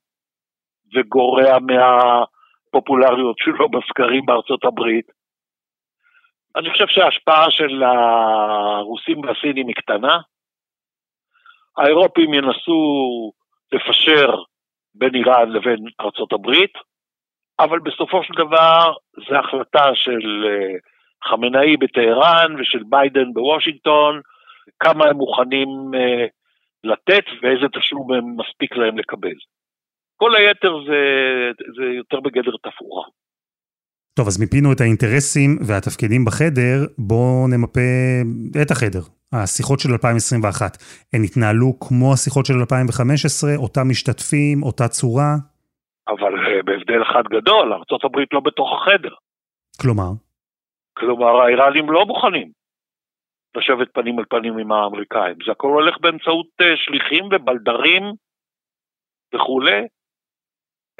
וגורע 0.93 1.57
מהפופולריות 1.59 3.35
שלו 3.39 3.69
בסקרים 3.69 4.25
בארצות 4.25 4.65
הברית. 4.65 5.05
אני 6.55 6.71
חושב 6.71 6.87
שההשפעה 6.87 7.51
של 7.51 7.83
הרוסים 7.83 9.19
והסינים 9.19 9.67
היא 9.67 9.75
קטנה. 9.75 10.17
האירופים 11.77 12.33
ינסו 12.33 13.31
לפשר 13.71 14.35
בין 14.95 15.15
איראן 15.15 15.49
לבין 15.49 15.77
ארצות 16.01 16.33
הברית, 16.33 16.73
אבל 17.59 17.79
בסופו 17.79 18.23
של 18.23 18.33
דבר 18.33 18.93
זו 19.29 19.35
החלטה 19.35 19.95
של 19.95 20.45
אה, 20.47 20.77
חמינאי 21.29 21.77
בטהרן 21.77 22.55
ושל 22.59 22.83
ביידן 22.89 23.33
בוושינגטון, 23.33 24.21
כמה 24.79 25.05
הם 25.05 25.15
מוכנים 25.15 25.69
אה, 25.95 26.25
לתת 26.83 27.25
ואיזה 27.41 27.67
תשלום 27.73 28.07
מספיק 28.37 28.75
להם 28.75 28.97
לקבל. 28.97 29.35
כל 30.21 30.35
היתר 30.35 30.73
זה, 30.87 31.01
זה 31.75 31.83
יותר 31.83 32.19
בגדר 32.19 32.55
תפאורה. 32.63 33.05
טוב, 34.17 34.27
אז 34.27 34.39
מיפינו 34.41 34.73
את 34.73 34.81
האינטרסים 34.81 35.49
והתפקידים 35.67 36.25
בחדר, 36.25 36.77
בואו 36.97 37.47
נמפה 37.53 37.89
את 38.61 38.71
החדר. 38.71 39.03
השיחות 39.33 39.79
של 39.79 39.91
2021, 39.91 40.77
הן 41.13 41.21
התנהלו 41.23 41.79
כמו 41.79 42.13
השיחות 42.13 42.45
של 42.45 42.53
2015, 42.53 43.49
אותם 43.57 43.89
משתתפים, 43.89 44.63
אותה 44.63 44.87
צורה? 44.87 45.31
אבל 46.07 46.33
אה, 46.39 46.63
בהבדל 46.65 47.01
אחד 47.01 47.23
גדול, 47.35 47.73
ארה"ב 47.73 48.15
לא 48.33 48.39
בתוך 48.39 48.69
החדר. 48.75 49.15
כלומר? 49.81 50.11
כלומר, 50.99 51.33
האיראנים 51.41 51.91
לא 51.91 52.05
מוכנים 52.05 52.51
לשבת 53.57 53.87
פנים 53.93 54.19
אל 54.19 54.25
פנים 54.29 54.57
עם 54.57 54.71
האמריקאים. 54.71 55.35
זה 55.45 55.51
הכל 55.51 55.67
הולך 55.67 55.95
באמצעות 56.01 56.47
אה, 56.61 56.73
שליחים 56.75 57.25
ובלדרים 57.25 58.03
וכולי, 59.35 59.81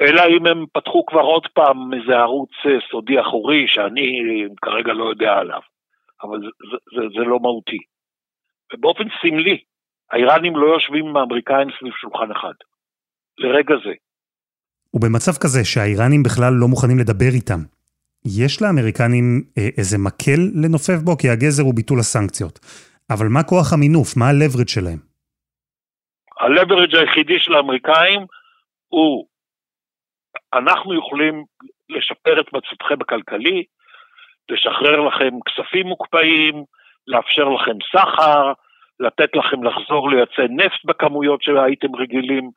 אלא 0.02 0.22
אם 0.36 0.46
הם 0.46 0.64
פתחו 0.72 1.06
כבר 1.06 1.20
עוד 1.20 1.46
פעם 1.54 1.94
איזה 1.94 2.12
ערוץ 2.16 2.50
אה, 2.66 2.78
סודי 2.90 3.20
אחורי 3.20 3.64
שאני 3.68 4.08
כרגע 4.62 4.92
לא 4.92 5.04
יודע 5.04 5.32
עליו, 5.32 5.60
אבל 6.22 6.38
זה, 6.40 6.46
זה, 6.70 6.76
זה, 6.94 7.02
זה 7.16 7.24
לא 7.24 7.38
מהותי. 7.40 7.78
ובאופן 8.74 9.04
סמלי, 9.20 9.58
האיראנים 10.12 10.56
לא 10.56 10.66
יושבים 10.66 11.06
עם 11.06 11.16
האמריקאים 11.16 11.68
סביב 11.78 11.92
שולחן 12.00 12.30
אחד. 12.30 12.54
לרגע 13.38 13.74
זה. 13.84 13.92
ובמצב 14.94 15.32
כזה 15.42 15.64
שהאיראנים 15.64 16.22
בכלל 16.22 16.52
לא 16.60 16.68
מוכנים 16.68 16.98
לדבר 16.98 17.32
איתם, 17.34 17.60
יש 18.38 18.62
לאמריקנים 18.62 19.42
אה, 19.58 19.68
איזה 19.78 19.98
מקל 19.98 20.40
לנופף 20.62 20.98
בו? 21.04 21.16
כי 21.16 21.28
הגזר 21.28 21.62
הוא 21.62 21.74
ביטול 21.74 21.98
הסנקציות. 21.98 22.58
אבל 23.10 23.26
מה 23.26 23.42
כוח 23.42 23.72
המינוף? 23.72 24.16
מה 24.16 24.28
הלברד 24.28 24.68
שלהם? 24.68 24.98
הלברד 26.40 26.94
היחידי 26.94 27.38
של 27.38 27.54
האמריקאים 27.54 28.20
הוא, 28.88 29.26
אנחנו 30.54 30.94
יכולים 30.94 31.44
לשפר 31.88 32.40
את 32.40 32.52
מצבכם 32.52 33.00
הכלכלי, 33.00 33.64
לשחרר 34.48 35.00
לכם 35.00 35.30
כספים 35.44 35.86
מוקפאים, 35.86 36.64
לאפשר 37.06 37.48
לכם 37.48 37.76
סחר, 37.92 38.52
לתת 39.00 39.36
לכם 39.36 39.62
לחזור 39.64 40.10
לייצא 40.10 40.42
נפט 40.50 40.84
בכמויות 40.84 41.42
שהייתם 41.42 41.96
רגילים 41.96 42.50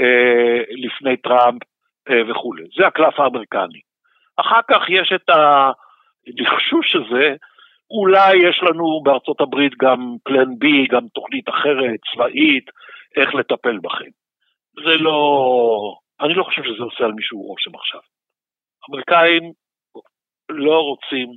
אה, 0.00 0.62
לפני 0.70 1.16
טראמפ 1.16 1.62
אה, 2.10 2.30
וכולי. 2.30 2.62
זה 2.76 2.86
הקלף 2.86 3.20
האמריקני. 3.20 3.80
אחר 4.36 4.60
כך 4.70 4.82
יש 4.88 5.12
את 5.12 5.28
הלחשוש 5.28 6.96
הזה, 6.96 7.34
אולי 7.90 8.36
יש 8.36 8.60
לנו 8.62 9.00
בארצות 9.04 9.40
הברית 9.40 9.72
גם 9.80 10.16
פלן 10.24 10.58
בי, 10.58 10.86
גם 10.86 11.08
תוכנית 11.14 11.48
אחרת, 11.48 12.00
צבאית, 12.12 12.70
איך 13.16 13.34
לטפל 13.34 13.78
בכם. 13.78 14.10
זה 14.84 14.94
לא, 15.00 15.96
אני 16.20 16.34
לא 16.34 16.44
חושב 16.44 16.62
שזה 16.62 16.82
עושה 16.82 17.04
על 17.04 17.12
מישהו 17.12 17.42
רושם 17.42 17.74
עכשיו. 17.74 18.00
אמריקאים 18.90 19.52
לא 20.48 20.80
רוצים 20.80 21.28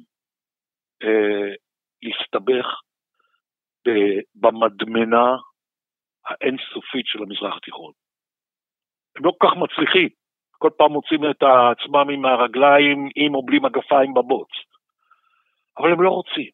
אה, 1.03 1.53
להסתבך 2.01 2.67
במדמנה 4.35 5.35
האינסופית 6.25 7.05
של 7.05 7.19
המזרח 7.23 7.57
התיכון. 7.57 7.93
הם 9.15 9.25
לא 9.25 9.31
כל 9.37 9.47
כך 9.47 9.53
מצליחים, 9.57 10.09
כל 10.51 10.69
פעם 10.77 10.91
מוצאים 10.91 11.21
את 11.31 11.43
עצמם 11.43 12.09
עם 12.09 12.25
הרגליים, 12.25 13.09
עם 13.15 13.35
או 13.35 13.45
בלי 13.45 13.59
מגפיים 13.59 14.13
בבוץ. 14.13 14.49
אבל 15.77 15.91
הם 15.91 16.01
לא 16.01 16.09
רוצים. 16.09 16.49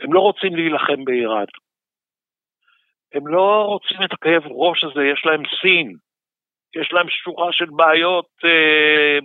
הם 0.00 0.12
לא 0.12 0.20
רוצים 0.20 0.56
להילחם 0.56 1.04
באיראן. 1.04 1.44
הם 3.14 3.26
לא 3.26 3.64
רוצים 3.66 3.98
את 4.04 4.12
הכאב 4.12 4.42
ראש 4.46 4.84
הזה, 4.84 5.00
יש 5.12 5.26
להם 5.26 5.42
סין, 5.60 5.96
יש 6.80 6.92
להם 6.92 7.06
שורה 7.08 7.52
של 7.52 7.70
בעיות 7.76 8.28
אה, 8.44 9.18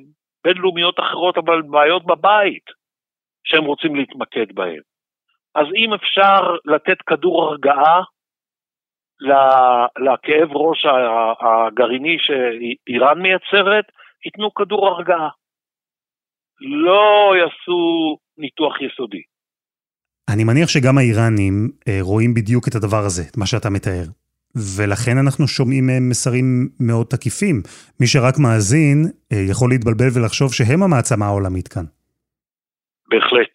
בינלאומיות 0.43 0.99
אחרות, 0.99 1.37
אבל 1.37 1.61
בעיות 1.61 2.05
בבית 2.05 2.65
שהם 3.43 3.65
רוצים 3.65 3.95
להתמקד 3.95 4.55
בהן. 4.55 4.81
אז 5.55 5.65
אם 5.75 5.93
אפשר 5.93 6.55
לתת 6.65 7.01
כדור 7.07 7.43
הרגעה 7.43 8.01
לכאב 10.05 10.49
ראש 10.51 10.85
הגרעיני 11.41 12.17
שאיראן 12.19 13.21
מייצרת, 13.21 13.85
ייתנו 14.25 14.53
כדור 14.53 14.87
הרגעה. 14.87 15.29
לא 16.61 17.33
יעשו 17.39 18.17
ניתוח 18.37 18.81
יסודי. 18.81 19.21
אני 20.33 20.43
מניח 20.43 20.69
שגם 20.69 20.97
האיראנים 20.97 21.69
אה, 21.87 21.97
רואים 22.01 22.33
בדיוק 22.33 22.67
את 22.67 22.75
הדבר 22.75 23.03
הזה, 23.05 23.23
את 23.31 23.37
מה 23.37 23.45
שאתה 23.45 23.69
מתאר. 23.69 24.05
ולכן 24.55 25.17
אנחנו 25.23 25.47
שומעים 25.47 25.87
מהם 25.87 26.09
מסרים 26.09 26.69
מאוד 26.79 27.07
תקיפים. 27.07 27.55
מי 27.99 28.07
שרק 28.07 28.35
מאזין 28.43 28.97
אה, 29.31 29.37
יכול 29.51 29.69
להתבלבל 29.69 30.09
ולחשוב 30.15 30.53
שהם 30.53 30.83
המעצמה 30.83 31.25
העולמית 31.25 31.67
כאן. 31.67 31.85
בהחלט, 33.09 33.53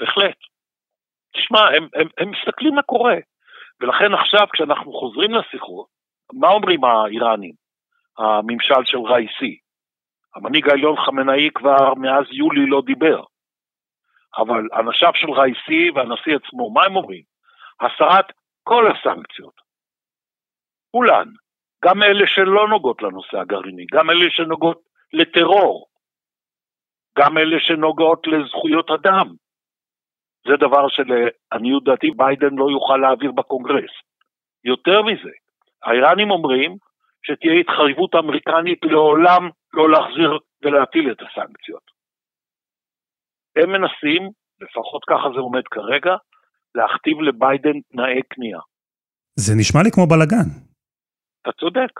בהחלט. 0.00 0.38
תשמע, 1.36 1.60
הם, 1.60 1.88
הם, 1.94 2.08
הם 2.18 2.30
מסתכלים 2.30 2.74
מה 2.74 2.82
קורה. 2.82 3.16
ולכן 3.80 4.14
עכשיו 4.14 4.46
כשאנחנו 4.52 4.92
חוזרים 4.92 5.30
לשיחות, 5.34 5.86
מה 6.32 6.48
אומרים 6.48 6.84
האיראנים, 6.84 7.54
הממשל 8.18 8.84
של 8.84 8.98
רייסי? 8.98 9.58
המנהיג 10.34 10.68
העליון 10.68 10.96
חמינאי 10.96 11.48
כבר 11.54 11.94
מאז 11.94 12.24
יולי 12.32 12.66
לא 12.66 12.82
דיבר. 12.86 13.22
אבל 14.38 14.68
אנשיו 14.78 15.12
של 15.14 15.30
רייסי 15.30 15.90
והנשיא 15.94 16.36
עצמו, 16.36 16.70
מה 16.70 16.84
הם 16.84 16.96
אומרים? 16.96 17.22
הסרת 17.80 18.26
כל 18.62 18.84
הסנקציות. 18.86 19.67
כולן. 20.90 21.28
גם 21.84 22.02
אלה 22.02 22.26
שלא 22.26 22.68
נוגעות 22.68 23.02
לנושא 23.02 23.38
הגרעיני, 23.38 23.86
גם 23.92 24.10
אלה 24.10 24.30
שנוגעות 24.30 24.80
לטרור, 25.12 25.86
גם 27.18 27.38
אלה 27.38 27.56
שנוגעות 27.60 28.26
לזכויות 28.26 28.90
אדם, 28.90 29.34
זה 30.48 30.56
דבר 30.56 30.88
שלעניות 30.88 31.84
דעתי 31.84 32.10
ביידן 32.16 32.54
לא 32.54 32.70
יוכל 32.70 32.96
להעביר 32.96 33.32
בקונגרס. 33.32 33.90
יותר 34.64 35.02
מזה, 35.02 35.30
האיראנים 35.82 36.30
אומרים 36.30 36.76
שתהיה 37.22 37.60
התחייבות 37.60 38.14
אמריקנית 38.14 38.78
לעולם 38.84 39.48
לא 39.72 39.90
להחזיר 39.90 40.38
ולהטיל 40.62 41.12
את 41.12 41.18
הסנקציות. 41.20 41.82
הם 43.56 43.70
מנסים, 43.72 44.30
לפחות 44.60 45.02
ככה 45.08 45.28
זה 45.34 45.40
עומד 45.40 45.62
כרגע, 45.70 46.16
להכתיב 46.74 47.20
לביידן 47.20 47.80
תנאי 47.92 48.20
כניעה. 48.30 48.60
זה 49.36 49.54
נשמע 49.58 49.82
לי 49.82 49.90
כמו 49.90 50.06
בלאגן. 50.06 50.67
אתה 51.48 51.56
צודק. 51.58 51.92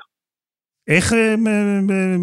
איך 0.88 1.12
אה, 1.12 1.34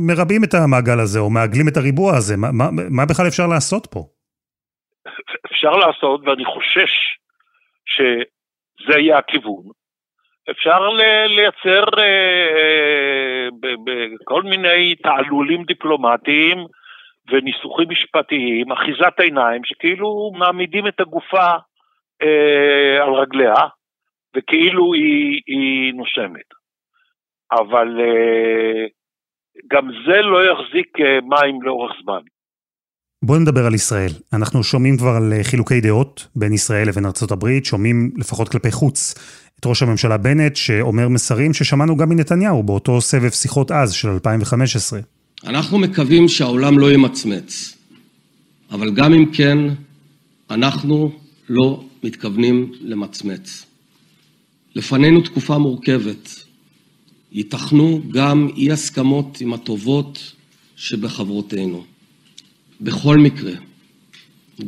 מרבים 0.07 0.43
את 0.43 0.53
המעגל 0.53 0.99
הזה, 0.99 1.19
או 1.19 1.29
מעגלים 1.29 1.67
את 1.67 1.77
הריבוע 1.77 2.11
הזה? 2.17 2.37
מה, 2.37 2.47
מה, 2.51 2.65
מה 2.89 3.05
בכלל 3.09 3.27
אפשר 3.27 3.47
לעשות 3.47 3.87
פה? 3.91 3.99
אפשר 5.45 5.71
לעשות, 5.71 6.21
ואני 6.23 6.45
חושש 6.45 6.93
שזה 7.85 8.99
יהיה 8.99 9.17
הכיוון. 9.17 9.63
אפשר 10.51 10.79
לייצר 11.27 11.83
אה, 11.99 13.47
בכל 13.85 14.43
מיני 14.43 14.95
תעלולים 14.95 15.63
דיפלומטיים 15.63 16.57
וניסוחים 17.31 17.89
משפטיים, 17.89 18.71
אחיזת 18.71 19.19
עיניים, 19.19 19.61
שכאילו 19.65 20.31
מעמידים 20.37 20.87
את 20.87 20.99
הגופה 20.99 21.49
אה, 22.21 23.03
על 23.03 23.13
רגליה, 23.13 23.55
וכאילו 24.35 24.93
היא, 24.93 25.41
היא 25.47 25.93
נושמת. 25.93 26.64
אבל 27.51 27.87
אה, 27.99 28.87
גם 29.71 29.87
זה 30.07 30.21
לא 30.21 30.39
יחזיק 30.51 30.87
אה, 30.99 31.21
מים 31.21 31.61
לאורך 31.61 31.91
זמן. 32.03 32.21
בואו 33.23 33.39
נדבר 33.39 33.65
על 33.65 33.73
ישראל. 33.73 34.11
אנחנו 34.33 34.63
שומעים 34.63 34.97
כבר 34.97 35.09
על 35.09 35.33
אה, 35.33 35.43
חילוקי 35.43 35.81
דעות 35.81 36.27
בין 36.35 36.53
ישראל 36.53 36.87
לבין 36.87 37.05
ארצות 37.05 37.31
הברית, 37.31 37.65
שומעים 37.65 38.11
לפחות 38.17 38.49
כלפי 38.49 38.71
חוץ 38.71 39.13
את 39.59 39.65
ראש 39.65 39.83
הממשלה 39.83 40.17
בנט, 40.17 40.55
שאומר 40.55 41.09
מסרים 41.09 41.53
ששמענו 41.53 41.97
גם 41.97 42.09
מנתניהו 42.09 42.63
באותו 42.63 43.01
סבב 43.01 43.29
שיחות 43.29 43.71
אז 43.71 43.93
של 43.93 44.09
2015. 44.09 44.99
אנחנו 45.45 45.79
מקווים 45.79 46.27
שהעולם 46.27 46.79
לא 46.79 46.91
ימצמץ, 46.91 47.77
אבל 48.71 48.91
גם 48.91 49.13
אם 49.13 49.25
כן, 49.33 49.57
אנחנו 50.49 51.11
לא 51.49 51.83
מתכוונים 52.03 52.71
למצמץ. 52.81 53.65
לפנינו 54.75 55.21
תקופה 55.21 55.57
מורכבת. 55.57 56.44
ייתכנו 57.35 58.01
גם 58.11 58.47
אי 58.57 58.71
הסכמות 58.71 59.37
עם 59.41 59.53
הטובות 59.53 60.33
שבחברותינו. 60.75 61.83
בכל 62.81 63.17
מקרה, 63.17 63.51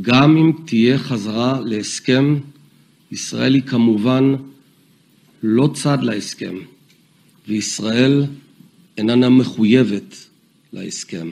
גם 0.01 0.37
אם 0.37 0.51
תהיה 0.65 0.97
חזרה 0.97 1.59
להסכם, 1.65 2.35
ישראל 3.11 3.53
היא 3.53 3.63
כמובן 3.63 4.35
לא 5.43 5.69
צד 5.73 5.97
להסכם, 6.01 6.55
וישראל 7.47 8.25
איננה 8.97 9.29
מחויבת 9.29 10.15
להסכם. 10.73 11.29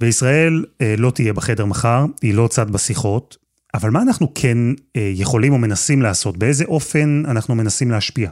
וישראל 0.00 0.64
אה, 0.80 0.94
לא 0.98 1.10
תהיה 1.10 1.32
בחדר 1.32 1.64
מחר, 1.64 2.04
היא 2.22 2.34
לא 2.34 2.48
צד 2.48 2.70
בשיחות, 2.70 3.36
אבל 3.74 3.90
מה 3.90 4.02
אנחנו 4.02 4.34
כן 4.34 4.58
אה, 4.96 5.12
יכולים 5.14 5.52
או 5.52 5.58
מנסים 5.58 6.02
לעשות? 6.02 6.36
באיזה 6.36 6.64
אופן 6.64 7.22
אנחנו 7.26 7.54
מנסים 7.54 7.90
להשפיע? 7.90 8.30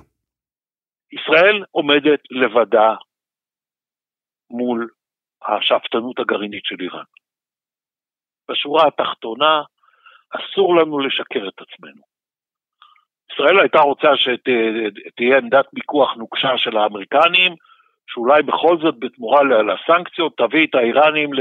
ישראל 1.12 1.64
עומדת 1.70 2.20
לבדה 2.30 2.94
מול 4.50 4.88
השאפתנות 5.46 6.18
הגרעינית 6.18 6.64
של 6.64 6.76
איראן. 6.80 7.04
בשורה 8.50 8.86
התחתונה, 8.86 9.62
אסור 10.30 10.76
לנו 10.76 10.98
לשקר 10.98 11.48
את 11.48 11.60
עצמנו. 11.60 12.02
ישראל 13.32 13.60
הייתה 13.60 13.80
רוצה 13.80 14.08
שתהיה 14.16 15.38
עמדת 15.38 15.66
פיקוח 15.74 16.14
נוקשה 16.14 16.58
של 16.58 16.76
האמריקנים, 16.76 17.54
שאולי 18.10 18.42
בכל 18.42 18.76
זאת 18.82 18.94
בתמורה 18.98 19.40
לסנקציות 19.42 20.36
תביא 20.36 20.66
את 20.66 20.74
האיראנים 20.74 21.32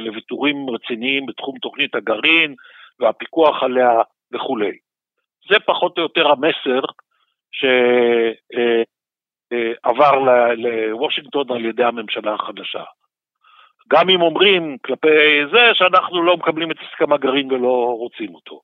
לוויתורים 0.00 0.70
רציניים 0.70 1.26
בתחום 1.26 1.58
תוכנית 1.58 1.94
הגרעין 1.94 2.54
והפיקוח 3.00 3.62
עליה 3.62 3.90
וכולי. 4.32 4.78
זה 5.50 5.56
פחות 5.66 5.98
או 5.98 6.02
יותר 6.02 6.28
המסר 6.28 6.80
שעבר 9.52 10.18
לוושינגטון 10.56 11.50
על 11.50 11.64
ידי 11.64 11.84
הממשלה 11.84 12.34
החדשה. 12.34 12.84
גם 13.88 14.10
אם 14.10 14.20
אומרים 14.20 14.78
כלפי 14.78 15.46
זה 15.52 15.70
שאנחנו 15.74 16.22
לא 16.22 16.36
מקבלים 16.36 16.70
את 16.70 16.76
הסכם 16.80 17.12
הגרעין 17.12 17.52
ולא 17.52 17.94
רוצים 17.98 18.34
אותו. 18.34 18.60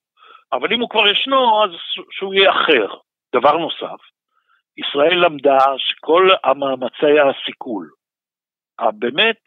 אבל 0.52 0.72
אם 0.72 0.80
הוא 0.80 0.90
כבר 0.90 1.08
ישנו, 1.08 1.64
אז 1.64 1.70
שהוא 2.10 2.34
יהיה 2.34 2.50
אחר. 2.50 2.86
דבר 3.34 3.56
נוסף, 3.56 4.02
ישראל 4.76 5.24
למדה 5.24 5.58
שכל 5.78 6.30
המאמצי 6.44 7.20
הסיכול, 7.20 7.90
באמת 8.92 9.40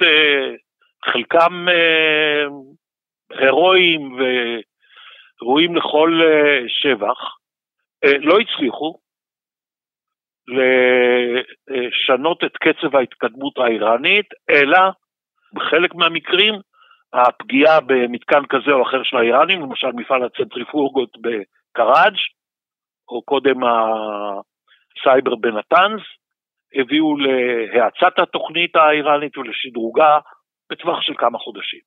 חלקם 1.05 1.67
הירואיים 3.31 4.19
וראויים 5.41 5.75
לכל 5.75 6.21
שבח, 6.67 7.37
לא 8.19 8.39
הצליחו 8.39 8.99
לשנות 11.87 12.43
את 12.43 12.57
קצב 12.57 12.95
ההתקדמות 12.95 13.57
האיראנית, 13.57 14.25
אלא 14.49 14.79
בחלק 15.53 15.95
מהמקרים 15.95 16.53
הפגיעה 17.13 17.81
במתקן 17.81 18.45
כזה 18.49 18.71
או 18.71 18.83
אחר 18.83 19.03
של 19.03 19.17
האיראנים, 19.17 19.61
למשל 19.61 19.91
מפעל 19.95 20.23
הצנטריפורגות 20.23 21.17
בקראג' 21.21 22.15
או 23.09 23.21
קודם 23.21 23.57
הסייבר 23.63 25.35
בנתנז, 25.35 26.01
הביאו 26.73 27.17
להאצת 27.17 28.19
התוכנית 28.19 28.75
האיראנית 28.75 29.37
ולשדרוגה 29.37 30.19
בטווח 30.69 31.01
של 31.01 31.13
כמה 31.17 31.37
חודשים. 31.37 31.79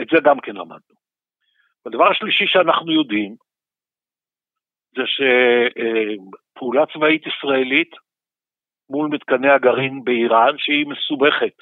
את 0.00 0.06
זה 0.12 0.18
גם 0.24 0.40
כן 0.40 0.52
למדנו. 0.52 0.94
הדבר 1.86 2.10
השלישי 2.10 2.46
שאנחנו 2.46 2.92
יודעים, 2.92 3.34
זה 4.96 5.02
שפעולה 5.06 6.86
צבאית 6.86 7.26
ישראלית 7.26 7.90
מול 8.90 9.08
מתקני 9.10 9.50
הגרעין 9.50 10.04
באיראן, 10.04 10.54
שהיא 10.58 10.86
מסובכת, 10.86 11.56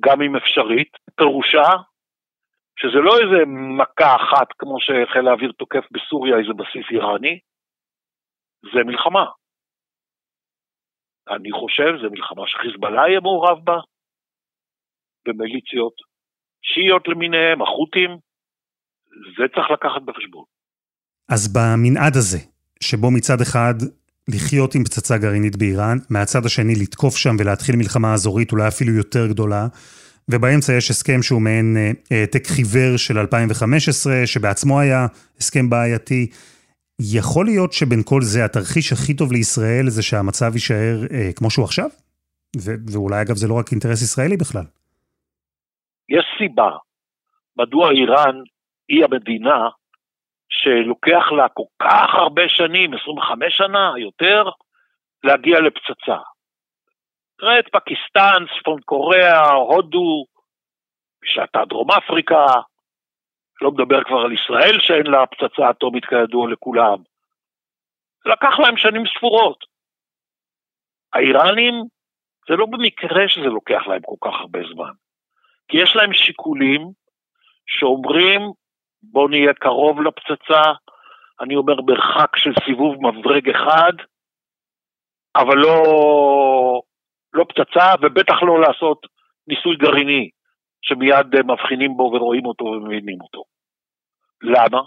גם 0.00 0.22
אם 0.22 0.36
אפשרית, 0.36 0.92
פירושה 1.16 1.68
שזה 2.78 2.98
לא 3.06 3.12
איזה 3.22 3.40
מכה 3.78 4.16
אחת 4.16 4.48
כמו 4.58 4.76
שחיל 4.80 5.28
האוויר 5.28 5.52
תוקף 5.52 5.84
בסוריה 5.90 6.38
איזה 6.38 6.52
בסיס 6.60 6.86
איראני, 6.90 7.38
זה 8.72 8.80
מלחמה. 8.84 9.24
אני 11.28 11.52
חושב, 11.52 11.90
זו 12.02 12.10
מלחמה 12.10 12.42
שחיזבאללה 12.46 13.08
יהיה 13.08 13.20
מעורב 13.20 13.58
בה, 13.64 13.78
במיליציות 15.26 15.96
שיעיות 16.62 17.08
למיניהם, 17.08 17.62
החות'ים, 17.62 18.10
זה 19.36 19.44
צריך 19.54 19.70
לקחת 19.70 20.02
בחשבון. 20.04 20.44
אז 21.34 21.42
במנעד 21.54 22.16
הזה, 22.16 22.38
שבו 22.82 23.10
מצד 23.16 23.40
אחד 23.42 23.74
לחיות 24.34 24.74
עם 24.74 24.84
פצצה 24.84 25.18
גרעינית 25.18 25.56
באיראן, 25.56 25.98
מהצד 26.10 26.46
השני 26.46 26.74
לתקוף 26.74 27.16
שם 27.16 27.36
ולהתחיל 27.38 27.76
מלחמה 27.76 28.14
אזורית 28.14 28.52
אולי 28.52 28.68
אפילו 28.68 28.92
יותר 28.92 29.26
גדולה, 29.26 29.66
ובאמצע 30.28 30.72
יש 30.72 30.90
הסכם 30.90 31.22
שהוא 31.22 31.42
מעין 31.42 31.76
אה, 31.76 31.90
העתק 32.10 32.46
חיוור 32.46 32.96
של 32.96 33.18
2015, 33.18 34.26
שבעצמו 34.26 34.80
היה 34.80 35.06
הסכם 35.38 35.70
בעייתי. 35.70 36.26
יכול 37.00 37.46
להיות 37.46 37.72
שבין 37.72 38.02
כל 38.04 38.22
זה 38.22 38.44
התרחיש 38.44 38.92
הכי 38.92 39.14
טוב 39.14 39.32
לישראל 39.32 39.88
זה 39.88 40.02
שהמצב 40.02 40.50
יישאר 40.54 41.06
אה, 41.12 41.30
כמו 41.36 41.50
שהוא 41.50 41.64
עכשיו? 41.64 41.88
ו- 42.56 42.74
ואולי 42.92 43.22
אגב 43.22 43.36
זה 43.36 43.48
לא 43.48 43.54
רק 43.54 43.72
אינטרס 43.72 44.02
ישראלי 44.02 44.36
בכלל. 44.36 44.64
יש 46.08 46.24
סיבה 46.38 46.70
מדוע 47.58 47.90
איראן 47.90 48.36
היא 48.88 49.04
המדינה 49.04 49.68
שלוקח 50.66 51.32
לה 51.32 51.48
כל 51.48 51.70
כך 51.82 52.14
הרבה 52.14 52.42
שנים, 52.48 52.94
25 52.94 53.56
שנה, 53.56 53.92
יותר, 53.98 54.44
להגיע 55.24 55.60
לפצצה. 55.60 56.16
תראה 57.38 57.58
את 57.58 57.68
פקיסטן, 57.72 58.44
צפון 58.58 58.80
קוריאה, 58.80 59.50
הודו, 59.52 60.24
בשעתה 61.22 61.64
דרום 61.68 61.90
אפריקה, 61.90 62.46
לא 63.62 63.70
מדבר 63.70 64.04
כבר 64.04 64.18
על 64.18 64.32
ישראל 64.32 64.80
שאין 64.80 65.06
לה 65.06 65.26
פצצה 65.26 65.70
אטומית 65.70 66.04
כידוע 66.04 66.50
לכולם. 66.50 66.98
לקח 68.26 68.58
להם 68.58 68.76
שנים 68.76 69.02
ספורות. 69.16 69.64
האיראנים, 71.12 71.74
זה 72.48 72.56
לא 72.56 72.66
במקרה 72.66 73.28
שזה 73.28 73.46
לוקח 73.46 73.82
להם 73.86 74.02
כל 74.04 74.28
כך 74.28 74.40
הרבה 74.40 74.58
זמן. 74.74 74.92
כי 75.68 75.76
יש 75.82 75.96
להם 75.96 76.12
שיקולים 76.12 76.90
שאומרים, 77.66 78.40
בואו 79.02 79.28
נהיה 79.28 79.54
קרוב 79.54 80.00
לפצצה, 80.00 80.62
אני 81.40 81.56
אומר 81.56 81.80
מרחק 81.80 82.36
של 82.36 82.52
סיבוב 82.64 82.94
מברג 83.06 83.50
אחד, 83.50 83.92
אבל 85.36 85.56
לא, 85.56 85.82
לא 87.32 87.44
פצצה, 87.48 87.94
ובטח 88.02 88.42
לא 88.42 88.60
לעשות 88.60 89.06
ניסוי 89.48 89.76
גרעיני, 89.76 90.30
שמיד 90.82 91.26
מבחינים 91.44 91.96
בו 91.96 92.02
ורואים 92.02 92.46
אותו 92.46 92.64
ומבינים 92.64 93.20
אותו. 93.20 93.42
למה? 94.42 94.80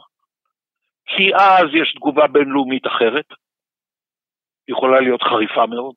כי 1.05 1.35
אז 1.35 1.65
יש 1.81 1.93
תגובה 1.95 2.27
בינלאומית 2.27 2.87
אחרת, 2.87 3.25
יכולה 4.67 4.99
להיות 4.99 5.23
חריפה 5.23 5.65
מאוד. 5.65 5.95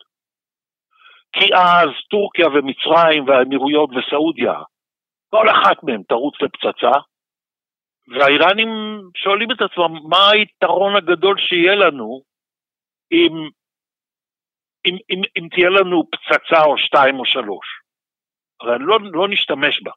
כי 1.33 1.55
אז 1.55 1.89
טורקיה 2.11 2.49
ומצרים 2.49 3.29
והאמירויות 3.29 3.91
וסעודיה, 3.91 4.55
כל 5.31 5.47
אחת 5.51 5.83
מהן 5.83 6.03
תרוץ 6.03 6.35
לפצצה, 6.43 6.93
והאיראנים 8.09 8.69
שואלים 9.17 9.51
את 9.51 9.61
עצמם, 9.61 10.09
מה 10.09 10.31
היתרון 10.31 10.97
הגדול 10.97 11.39
שיהיה 11.39 11.75
לנו 11.75 12.23
אם, 13.13 13.33
אם, 14.87 14.97
אם, 15.11 15.21
אם 15.37 15.49
תהיה 15.51 15.71
לנו 15.71 16.03
פצצה 16.11 16.65
או 16.65 16.79
שתיים 16.79 17.19
או 17.19 17.25
שלוש? 17.25 17.67
הרי 18.61 18.77
לא, 18.81 18.99
לא 19.13 19.29
נשתמש 19.29 19.83
בה. 19.83 19.91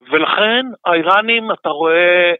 ולכן 0.00 0.66
האיראנים, 0.84 1.52
אתה 1.52 1.68
רואה, 1.68 2.32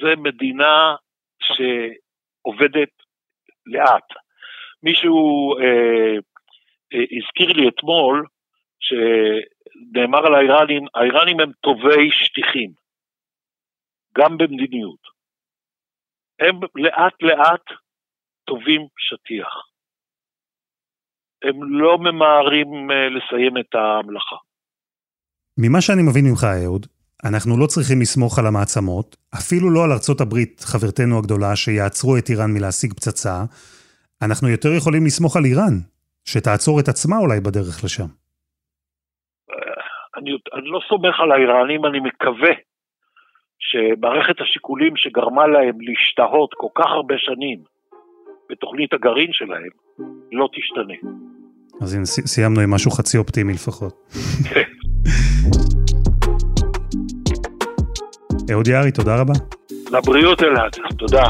זה 0.00 0.16
מדינה 0.16 0.94
שעובדת 1.42 2.90
לאט. 3.66 4.08
מישהו 4.82 5.18
אה, 5.58 6.16
אה, 6.94 7.04
הזכיר 7.18 7.52
לי 7.52 7.68
אתמול, 7.68 8.26
שנאמר 8.80 10.26
על 10.26 10.34
האיראנים, 10.34 10.86
האיראנים 10.94 11.40
הם 11.40 11.52
טובי 11.60 12.10
שטיחים. 12.10 12.85
גם 14.18 14.38
במדיניות. 14.38 15.16
הם 16.40 16.60
לאט 16.74 17.14
לאט 17.22 17.66
טובים 18.44 18.80
שטיח. 18.98 19.52
הם 21.42 21.78
לא 21.80 21.98
ממהרים 21.98 22.90
אה, 22.90 23.08
לסיים 23.08 23.58
את 23.58 23.74
המלאכה. 23.74 24.36
ממה 25.58 25.80
שאני 25.80 26.02
מבין 26.02 26.24
ממך, 26.30 26.44
אהוד, 26.64 26.86
אנחנו 27.24 27.60
לא 27.60 27.66
צריכים 27.66 28.00
לסמוך 28.00 28.38
על 28.38 28.46
המעצמות, 28.46 29.16
אפילו 29.34 29.70
לא 29.70 29.84
על 29.84 29.92
ארצות 29.92 30.20
הברית, 30.20 30.60
חברתנו 30.60 31.18
הגדולה, 31.18 31.56
שיעצרו 31.56 32.16
את 32.16 32.30
איראן 32.30 32.50
מלהשיג 32.54 32.92
פצצה. 32.92 33.36
אנחנו 34.22 34.48
יותר 34.48 34.68
יכולים 34.78 35.04
לסמוך 35.06 35.36
על 35.36 35.44
איראן, 35.44 35.74
שתעצור 36.24 36.80
את 36.80 36.88
עצמה 36.88 37.16
אולי 37.18 37.40
בדרך 37.40 37.84
לשם. 37.84 38.10
אה, 39.50 39.82
אני, 40.16 40.30
אני 40.56 40.68
לא 40.74 40.80
סומך 40.88 41.20
על 41.20 41.32
האיראנים, 41.32 41.86
אני 41.86 42.00
מקווה 42.00 42.52
שמערכת 43.58 44.40
השיקולים 44.40 44.92
שגרמה 44.96 45.46
להם 45.46 45.80
להשתהות 45.80 46.54
כל 46.54 46.68
כך 46.74 46.86
הרבה 46.86 47.14
שנים 47.18 47.58
בתוכנית 48.50 48.92
הגרעין 48.92 49.32
שלהם, 49.32 49.70
לא 50.32 50.48
תשתנה. 50.52 50.94
אז 51.80 51.94
הנה, 51.94 52.04
סיימנו 52.04 52.60
עם 52.60 52.70
משהו 52.70 52.90
חצי 52.90 53.18
אופטימי 53.18 53.52
לפחות. 53.52 53.94
כן. 54.54 54.62
אהוד 58.52 58.68
יערי, 58.68 58.92
תודה 58.92 59.20
רבה. 59.20 59.32
לבריאות 59.92 60.42
אלעד, 60.42 60.76
תודה. 60.98 61.24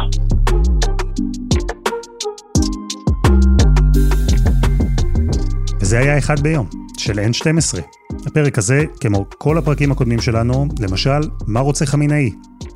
וזה 5.81 5.99
היה 5.99 6.19
אחד 6.19 6.41
ביום, 6.41 6.67
של 6.99 7.13
N12. 7.13 7.96
הפרק 8.27 8.59
הזה, 8.59 8.85
כמו 9.01 9.27
כל 9.39 9.59
הפרקים 9.59 9.93
הקודמים 9.93 10.21
שלנו, 10.21 10.69
למשל, 10.81 11.21
מה 11.47 11.61
רוצה 11.61 11.87
חמינאי? 11.87 12.31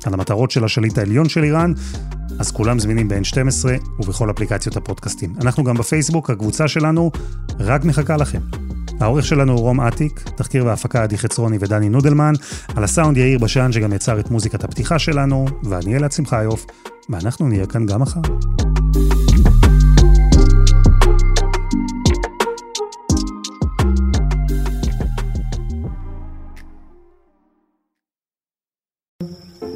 על 0.05 0.13
המטרות 0.13 0.51
של 0.51 0.63
השליט 0.63 0.97
העליון 0.97 1.29
של 1.29 1.43
איראן, 1.43 1.73
אז 2.39 2.51
כולם 2.51 2.79
זמינים 2.79 3.07
ב-N12 3.07 3.65
ובכל 3.99 4.31
אפליקציות 4.31 4.77
הפודקאסטים. 4.77 5.33
אנחנו 5.41 5.63
גם 5.63 5.75
בפייסבוק, 5.75 6.29
הקבוצה 6.29 6.67
שלנו 6.67 7.11
רק 7.59 7.85
מחכה 7.85 8.17
לכם. 8.17 8.39
העורך 8.99 9.25
שלנו 9.25 9.53
הוא 9.53 9.61
רום 9.61 9.81
אטיק, 9.81 10.29
תחקיר 10.35 10.65
והפקה 10.65 11.03
עדי 11.03 11.17
חצרוני 11.17 11.57
ודני 11.59 11.89
נודלמן, 11.89 12.33
על 12.75 12.83
הסאונד 12.83 13.17
יאיר 13.17 13.39
בשן 13.39 13.71
שגם 13.71 13.93
יצר 13.93 14.19
את 14.19 14.31
מוזיקת 14.31 14.63
הפתיחה 14.63 14.99
שלנו, 14.99 15.45
ואני 15.63 15.97
אלעד 15.97 16.11
שמחיוף, 16.11 16.65
ואנחנו 17.09 17.47
נהיה 17.47 17.65
כאן 17.65 17.85
גם 17.85 18.01
מחר. 18.01 18.21